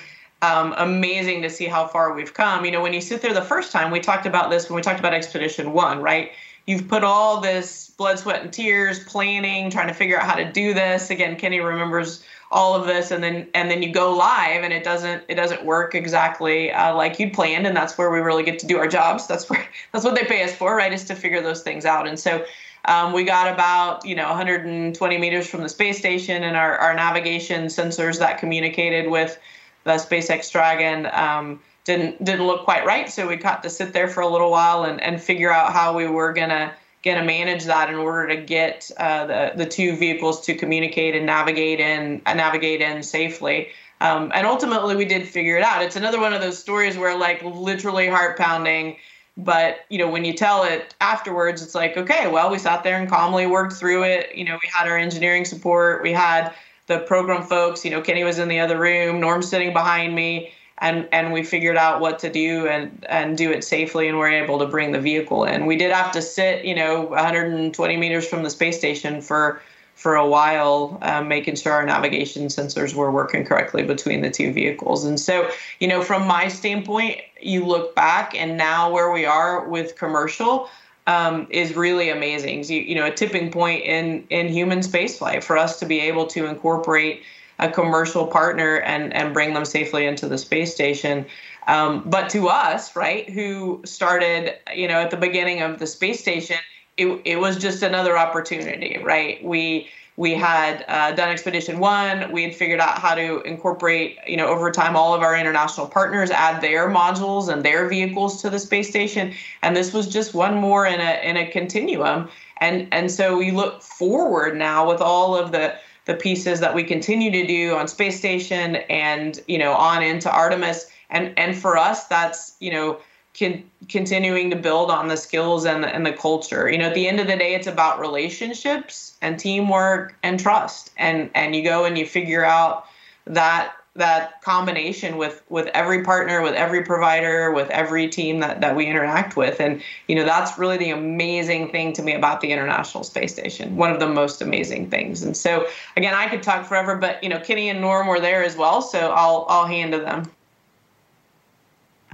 [0.42, 2.64] um, amazing to see how far we've come.
[2.64, 4.82] You know, when you sit there the first time, we talked about this when we
[4.82, 6.32] talked about Expedition One, right?
[6.66, 10.50] You've put all this blood, sweat, and tears, planning, trying to figure out how to
[10.50, 11.10] do this.
[11.10, 14.84] Again, Kenny remembers all of this, and then and then you go live, and it
[14.84, 18.58] doesn't it doesn't work exactly uh, like you'd planned, and that's where we really get
[18.60, 19.26] to do our jobs.
[19.26, 20.92] That's where that's what they pay us for, right?
[20.92, 22.06] Is to figure those things out.
[22.06, 22.44] And so
[22.86, 26.94] um, we got about you know 120 meters from the space station, and our our
[26.94, 29.38] navigation sensors that communicated with
[29.84, 33.10] the SpaceX Dragon um, didn't didn't look quite right.
[33.10, 35.96] So we got to sit there for a little while and, and figure out how
[35.96, 36.72] we were gonna
[37.02, 41.26] gonna manage that in order to get uh, the the two vehicles to communicate and
[41.26, 43.68] navigate in uh, navigate in safely.
[44.02, 45.82] Um, and ultimately, we did figure it out.
[45.82, 48.96] It's another one of those stories where like literally heart pounding.
[49.36, 52.98] But you know, when you tell it afterwards, it's like, okay, well, we sat there
[52.98, 54.34] and calmly worked through it.
[54.34, 56.52] You know, we had our engineering support, we had
[56.90, 57.84] the program folks.
[57.84, 61.44] You know, Kenny was in the other room, Norm's sitting behind me, and and we
[61.44, 64.92] figured out what to do and and do it safely, and we're able to bring
[64.92, 65.66] the vehicle in.
[65.66, 69.62] We did have to sit, you know, 120 meters from the space station for
[69.94, 74.50] for a while, um, making sure our navigation sensors were working correctly between the two
[74.50, 75.04] vehicles.
[75.04, 79.68] And so, you know, from my standpoint, you look back and now where we are
[79.68, 80.70] with commercial,
[81.10, 82.62] um, is really amazing.
[82.64, 86.26] You, you know, a tipping point in in human spaceflight for us to be able
[86.28, 87.22] to incorporate
[87.58, 91.26] a commercial partner and and bring them safely into the space station.
[91.66, 96.20] Um, but to us, right, who started, you know, at the beginning of the space
[96.20, 96.58] station,
[96.96, 99.44] it, it was just another opportunity, right?
[99.44, 99.88] We
[100.20, 102.30] we had uh, done expedition one.
[102.30, 105.86] We had figured out how to incorporate you know over time all of our international
[105.86, 109.32] partners add their modules and their vehicles to the space station.
[109.62, 112.28] And this was just one more in a in a continuum.
[112.58, 116.84] And and so we look forward now with all of the the pieces that we
[116.84, 120.86] continue to do on space station and you know on into artemis.
[121.08, 123.00] And and for us that's you know
[123.38, 126.70] con- continuing to build on the skills and the, and the culture.
[126.70, 130.90] You know at the end of the day it's about relationships and teamwork and trust.
[130.96, 132.86] And and you go and you figure out
[133.26, 138.76] that that combination with with every partner with every provider with every team that, that
[138.76, 139.60] we interact with.
[139.60, 143.76] And you know that's really the amazing thing to me about the international space station
[143.76, 145.22] one of the most amazing things.
[145.22, 145.66] And so
[145.96, 148.80] again i could talk forever but you know kenny and norm were there as well
[148.82, 150.30] so i'll i'll hand to them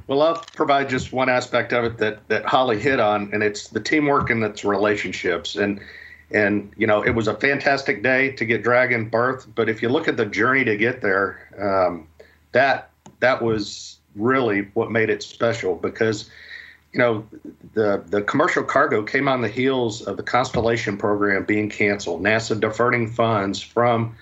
[0.06, 3.68] well, I'll provide just one aspect of it that that Holly hit on, and it's
[3.68, 5.56] the teamwork and it's relationships.
[5.56, 5.80] And
[6.30, 9.88] and you know, it was a fantastic day to get Dragon berth, but if you
[9.88, 12.06] look at the journey to get there, um,
[12.52, 12.90] that
[13.20, 16.30] that was really what made it special because
[16.92, 17.26] you know
[17.74, 22.58] the the commercial cargo came on the heels of the Constellation program being canceled, NASA
[22.58, 24.16] diverting funds from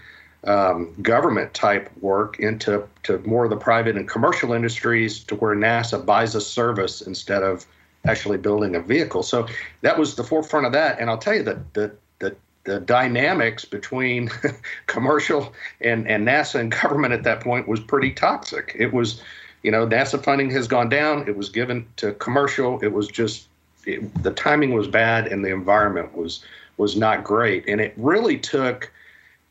[0.47, 5.55] um, government type work into to more of the private and commercial industries to where
[5.55, 7.67] NASA buys a service instead of
[8.05, 9.23] actually building a vehicle.
[9.23, 9.47] So
[9.81, 10.99] that was the forefront of that.
[10.99, 14.31] And I'll tell you that the the, the dynamics between
[14.87, 18.75] commercial and, and NASA and government at that point was pretty toxic.
[18.79, 19.23] It was,
[19.63, 21.27] you know, NASA funding has gone down.
[21.29, 22.81] It was given to commercial.
[22.83, 23.49] It was just
[23.87, 26.45] it, the timing was bad and the environment was
[26.77, 27.67] was not great.
[27.69, 28.91] And it really took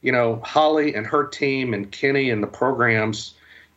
[0.03, 3.33] you know, Holly and her team and Kenny and the programs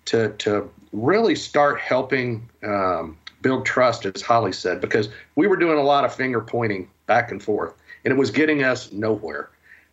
[0.06, 5.78] to to really start helping um, build trust, as Holly said, because we were doing
[5.78, 7.74] a lot of finger pointing back and forth,
[8.04, 9.48] and it was getting us nowhere.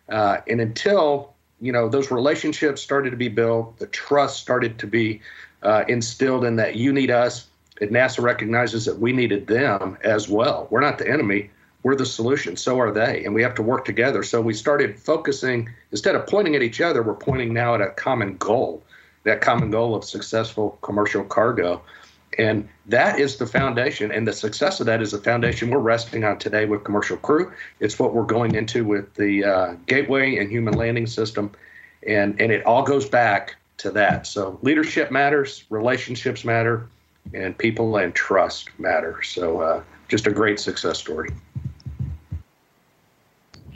[0.09, 4.87] Uh, and until you know those relationships started to be built, the trust started to
[4.87, 5.21] be
[5.61, 7.47] uh, instilled in that you need us,
[7.79, 10.67] and NASA recognizes that we needed them as well.
[10.71, 11.51] We're not the enemy
[11.83, 12.55] we're the solution.
[12.55, 13.23] So are they.
[13.25, 14.23] And we have to work together.
[14.23, 17.89] So we started focusing, instead of pointing at each other, we're pointing now at a
[17.89, 18.81] common goal,
[19.23, 21.81] that common goal of successful commercial cargo.
[22.39, 24.11] And that is the foundation.
[24.11, 27.51] And the success of that is the foundation we're resting on today with Commercial Crew.
[27.79, 31.51] It's what we're going into with the uh, Gateway and Human Landing System.
[32.07, 34.25] And, and it all goes back to that.
[34.25, 36.87] So leadership matters, relationships matter,
[37.33, 39.21] and people and trust matter.
[39.21, 41.29] So uh, just a great success story.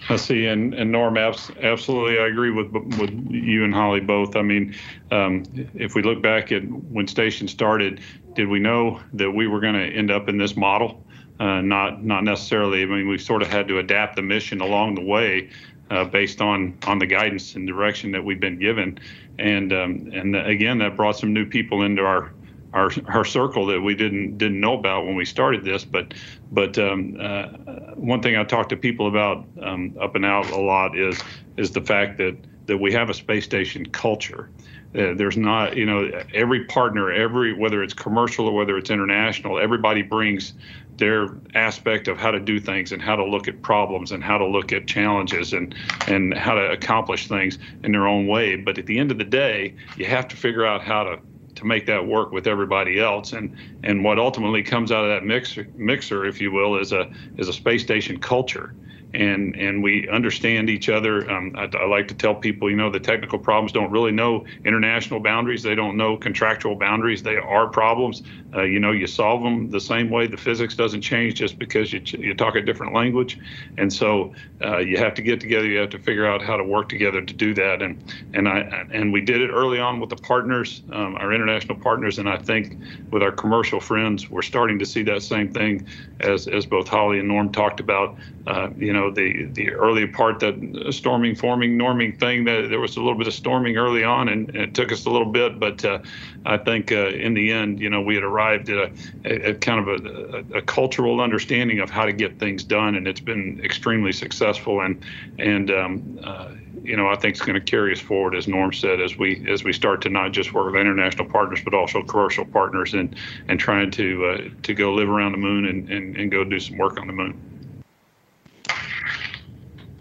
[0.10, 4.36] I see, and, and Norm, absolutely, I agree with with you and Holly both.
[4.36, 4.74] I mean,
[5.12, 5.44] um,
[5.74, 8.00] if we look back at when Station started,
[8.34, 11.04] did we know that we were going to end up in this model?
[11.40, 12.84] Uh, not not necessarily.
[12.84, 15.50] I mean, we sort of had to adapt the mission along the way,
[15.90, 19.00] uh, based on on the guidance and direction that we've been given,
[19.38, 22.32] and um, and again, that brought some new people into our
[22.78, 25.84] our our circle that we didn't didn't know about when we started this.
[25.84, 26.14] But
[26.52, 27.48] but um, uh,
[27.96, 31.22] one thing I talk to people about um, up and out a lot is
[31.58, 34.50] is the fact that that we have a space station culture.
[34.96, 39.60] Uh, there's not, you know, every partner, every whether it's commercial or whether it's international,
[39.60, 40.54] everybody brings
[40.98, 44.38] their aspect of how to do things and how to look at problems and how
[44.38, 45.76] to look at challenges and
[46.08, 48.56] and how to accomplish things in their own way.
[48.56, 51.20] But at the end of the day, you have to figure out how to
[51.58, 53.34] to make that work with everybody else.
[53.34, 57.12] And and what ultimately comes out of that mixer, mixer, if you will, is a
[57.38, 58.74] is a space station culture
[59.14, 61.30] and and we understand each other.
[61.30, 64.46] Um, I, I, like to tell people, you know, the technical problems don't really know
[64.66, 65.64] international boundaries.
[65.64, 67.24] They don't know contractual boundaries.
[67.24, 68.24] They are problems.
[68.54, 70.28] Uh, you know, you solve them the same way.
[70.28, 73.40] The physics doesn't change just because you you talk a different language,
[73.78, 75.66] and so uh, you have to get together.
[75.66, 77.82] You have to figure out how to work together to do that.
[77.82, 78.04] And
[78.34, 82.20] and I and we did it early on with the partners, um, our international partners,
[82.20, 82.78] and I think
[83.12, 85.88] with our commercial friends, we're starting to see that same thing
[86.20, 88.18] as as both Holly and Norm talked about.
[88.46, 92.98] Uh, you know, the the early part that storming, forming, norming thing that there was
[92.98, 95.60] a little bit of storming early on, and, and it took us a little bit,
[95.60, 96.00] but uh,
[96.46, 98.92] I think uh, in the end, you know, we had arrived at
[99.26, 103.08] a, a kind of a, a, cultural understanding of how to get things done, and
[103.08, 105.04] it's been extremely successful, and
[105.40, 106.50] and um, uh,
[106.84, 109.46] you know, I think it's going to carry us forward, as Norm said, as we
[109.50, 113.16] as we start to not just work with international partners, but also commercial partners, and
[113.48, 116.60] and trying to uh, to go live around the moon and, and, and go do
[116.60, 117.57] some work on the moon.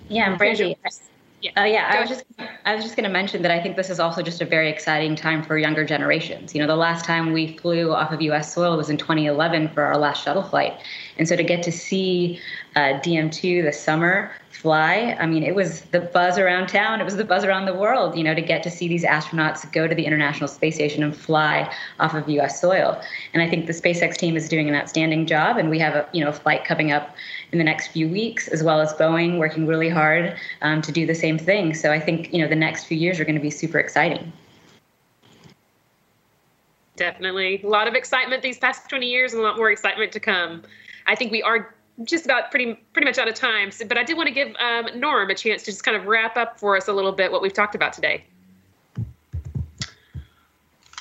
[0.09, 0.77] Yeah, Brandi.
[1.43, 1.51] Yeah.
[1.57, 2.25] Uh, yeah, I was just
[2.65, 4.71] I was just going to mention that I think this is also just a very
[4.71, 6.55] exciting time for younger generations.
[6.55, 8.55] You know, the last time we flew off of U.S.
[8.55, 10.73] soil was in 2011 for our last shuttle flight,
[11.19, 12.41] and so to get to see
[12.75, 15.17] uh, DM2 this summer fly.
[15.21, 17.01] I mean, it was the buzz around town.
[17.01, 19.71] It was the buzz around the world, you know, to get to see these astronauts
[19.71, 22.61] go to the International Space Station and fly off of U.S.
[22.61, 23.01] soil.
[23.35, 25.59] And I think the SpaceX team is doing an outstanding job.
[25.59, 27.15] And we have a, you know, flight coming up
[27.57, 31.07] in the next few weeks, as well as Boeing working really hard um, to do
[31.07, 31.73] the same thing.
[31.73, 34.31] So I think, you know, the next few years are going to be super exciting.
[36.97, 37.63] Definitely.
[37.63, 40.65] A lot of excitement these past 20 years and a lot more excitement to come.
[41.07, 43.71] I think we are just about pretty pretty much out of time.
[43.71, 46.05] So, but I did want to give um, Norm a chance to just kind of
[46.05, 48.23] wrap up for us a little bit what we've talked about today.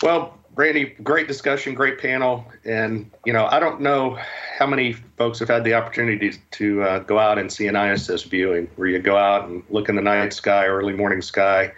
[0.01, 4.17] Well, Brandi, great discussion, great panel, and you know I don't know
[4.57, 8.23] how many folks have had the opportunity to uh, go out and see an ISS
[8.23, 11.73] viewing, where you go out and look in the night sky, early morning sky,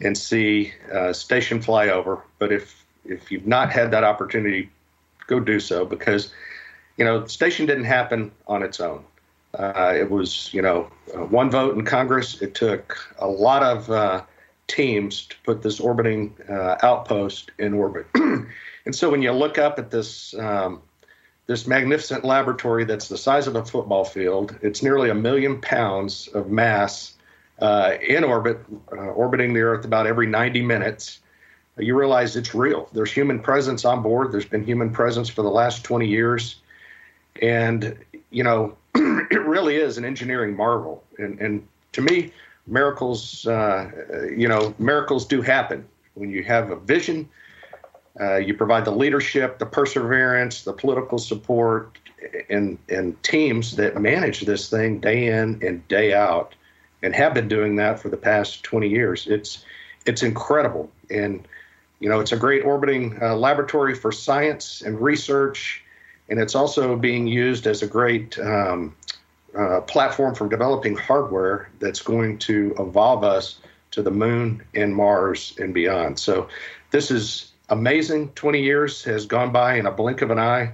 [0.00, 2.20] and see uh, station flyover.
[2.38, 4.70] But if if you've not had that opportunity,
[5.26, 6.32] go do so because
[6.96, 9.04] you know, station didn't happen on its own.
[9.58, 12.40] Uh, it was, you know, uh, one vote in Congress.
[12.42, 14.22] It took a lot of uh,
[14.68, 18.06] teams to put this orbiting uh, outpost in orbit.
[18.14, 20.82] and so when you look up at this um,
[21.46, 26.28] this magnificent laboratory that's the size of a football field, it's nearly a million pounds
[26.28, 27.14] of mass
[27.60, 28.58] uh, in orbit,
[28.92, 31.20] uh, orbiting the Earth about every 90 minutes.
[31.78, 32.88] You realize it's real.
[32.92, 34.32] There's human presence on board.
[34.32, 36.56] There's been human presence for the last 20 years
[37.42, 37.96] and
[38.30, 42.32] you know it really is an engineering marvel and and to me
[42.66, 43.90] miracles uh,
[44.34, 45.86] you know miracles do happen.
[46.14, 47.28] When you have a vision
[48.20, 51.98] uh, you provide the leadership the perseverance the political support
[52.48, 56.54] and and teams that manage this thing day in and day out
[57.02, 59.26] and have been doing that for the past 20 years.
[59.26, 59.64] It's
[60.06, 60.90] it's incredible.
[61.10, 61.46] And
[62.00, 65.82] you know it's a great orbiting uh, laboratory for science and research
[66.28, 68.94] and it's also being used as a great um,
[69.86, 73.58] platform for developing hardware that's going to evolve us
[73.90, 76.18] to the moon and Mars and beyond.
[76.18, 76.48] So
[76.90, 78.28] this is amazing.
[78.30, 80.72] 20 years has gone by in a blink of an eye,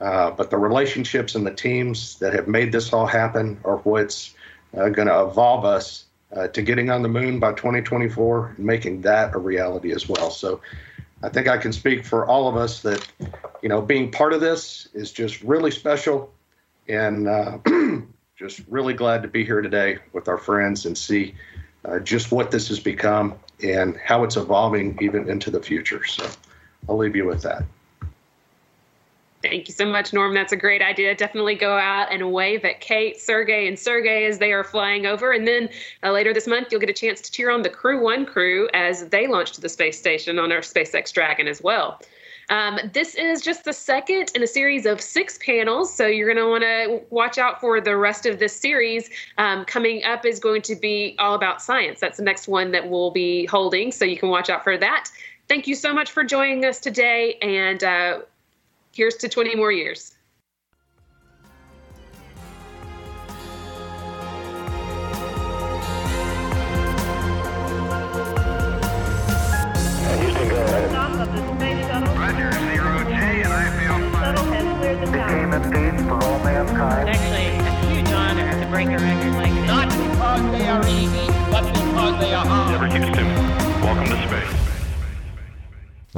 [0.00, 4.34] uh, but the relationships and the teams that have made this all happen are what's
[4.76, 6.04] uh, going to evolve us
[6.34, 10.30] uh, to getting on the moon by 2024 and making that a reality as well.
[10.30, 10.60] So
[11.22, 13.06] I think I can speak for all of us that,
[13.62, 16.32] you know, being part of this is just really special
[16.88, 17.58] and uh,
[18.36, 21.34] just really glad to be here today with our friends and see
[21.84, 26.04] uh, just what this has become and how it's evolving even into the future.
[26.04, 26.28] So
[26.88, 27.64] I'll leave you with that.
[29.40, 30.34] Thank you so much, Norm.
[30.34, 31.14] That's a great idea.
[31.14, 35.30] Definitely go out and wave at Kate, Sergey, and Sergey as they are flying over.
[35.30, 35.68] And then
[36.02, 38.68] uh, later this month, you'll get a chance to cheer on the Crew One crew
[38.74, 42.00] as they launch to the space station on our SpaceX Dragon as well.
[42.50, 46.44] Um, this is just the second in a series of six panels, so you're going
[46.44, 49.10] to want to watch out for the rest of this series.
[49.36, 52.00] Um, coming up is going to be all about science.
[52.00, 55.10] That's the next one that we'll be holding, so you can watch out for that.
[55.48, 58.20] Thank you so much for joining us today, and uh,
[58.98, 60.17] Here's to 20 more years.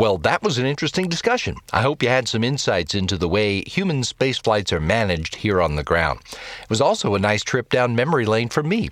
[0.00, 1.56] Well, that was an interesting discussion.
[1.74, 5.60] I hope you had some insights into the way human space flights are managed here
[5.60, 6.20] on the ground.
[6.32, 8.88] It was also a nice trip down memory lane for me.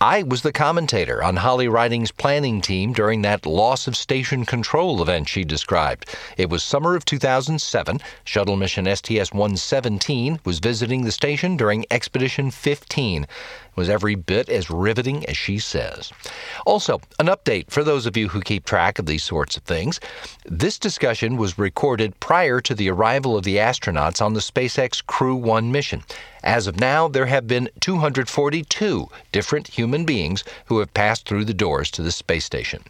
[0.00, 5.00] I was the commentator on Holly Ridings' planning team during that loss of station control
[5.00, 6.08] event she described.
[6.36, 8.00] It was summer of 2007.
[8.24, 13.28] Shuttle mission STS 117 was visiting the station during Expedition 15
[13.78, 16.12] was every bit as riveting as she says.
[16.66, 20.00] Also, an update for those of you who keep track of these sorts of things.
[20.44, 25.36] This discussion was recorded prior to the arrival of the astronauts on the SpaceX Crew
[25.36, 26.02] 1 mission.
[26.42, 31.54] As of now, there have been 242 different human beings who have passed through the
[31.54, 32.82] doors to the space station.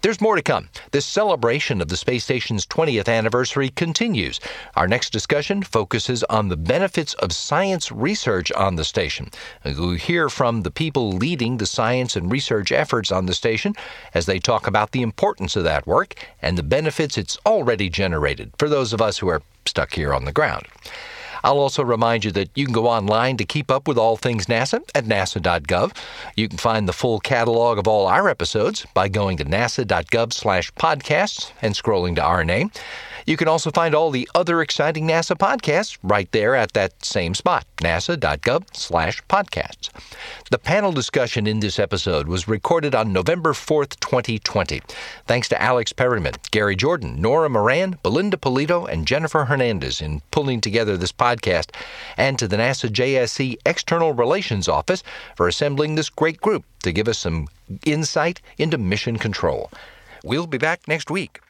[0.00, 0.68] There's more to come.
[0.92, 4.38] This celebration of the space station's 20th anniversary continues.
[4.76, 9.30] Our next discussion focuses on the benefits of science research on the station.
[9.64, 13.74] We'll hear from the people leading the science and research efforts on the station
[14.14, 18.52] as they talk about the importance of that work and the benefits it's already generated
[18.56, 20.66] for those of us who are stuck here on the ground.
[21.44, 24.46] I'll also remind you that you can go online to keep up with all things
[24.46, 25.94] NASA at nasa.gov.
[26.36, 31.74] You can find the full catalog of all our episodes by going to nasa.gov/podcasts and
[31.74, 32.70] scrolling to our name.
[33.28, 37.34] You can also find all the other exciting NASA podcasts right there at that same
[37.34, 39.90] spot, nasa.gov/podcasts.
[40.50, 44.80] The panel discussion in this episode was recorded on November 4th, 2020.
[45.26, 50.62] Thanks to Alex Perryman, Gary Jordan, Norah Moran, Belinda Pulido, and Jennifer Hernandez in pulling
[50.62, 51.68] together this podcast,
[52.16, 55.02] and to the NASA JSC External Relations Office
[55.36, 57.48] for assembling this great group to give us some
[57.84, 59.70] insight into mission control.
[60.24, 61.42] We'll be back next week.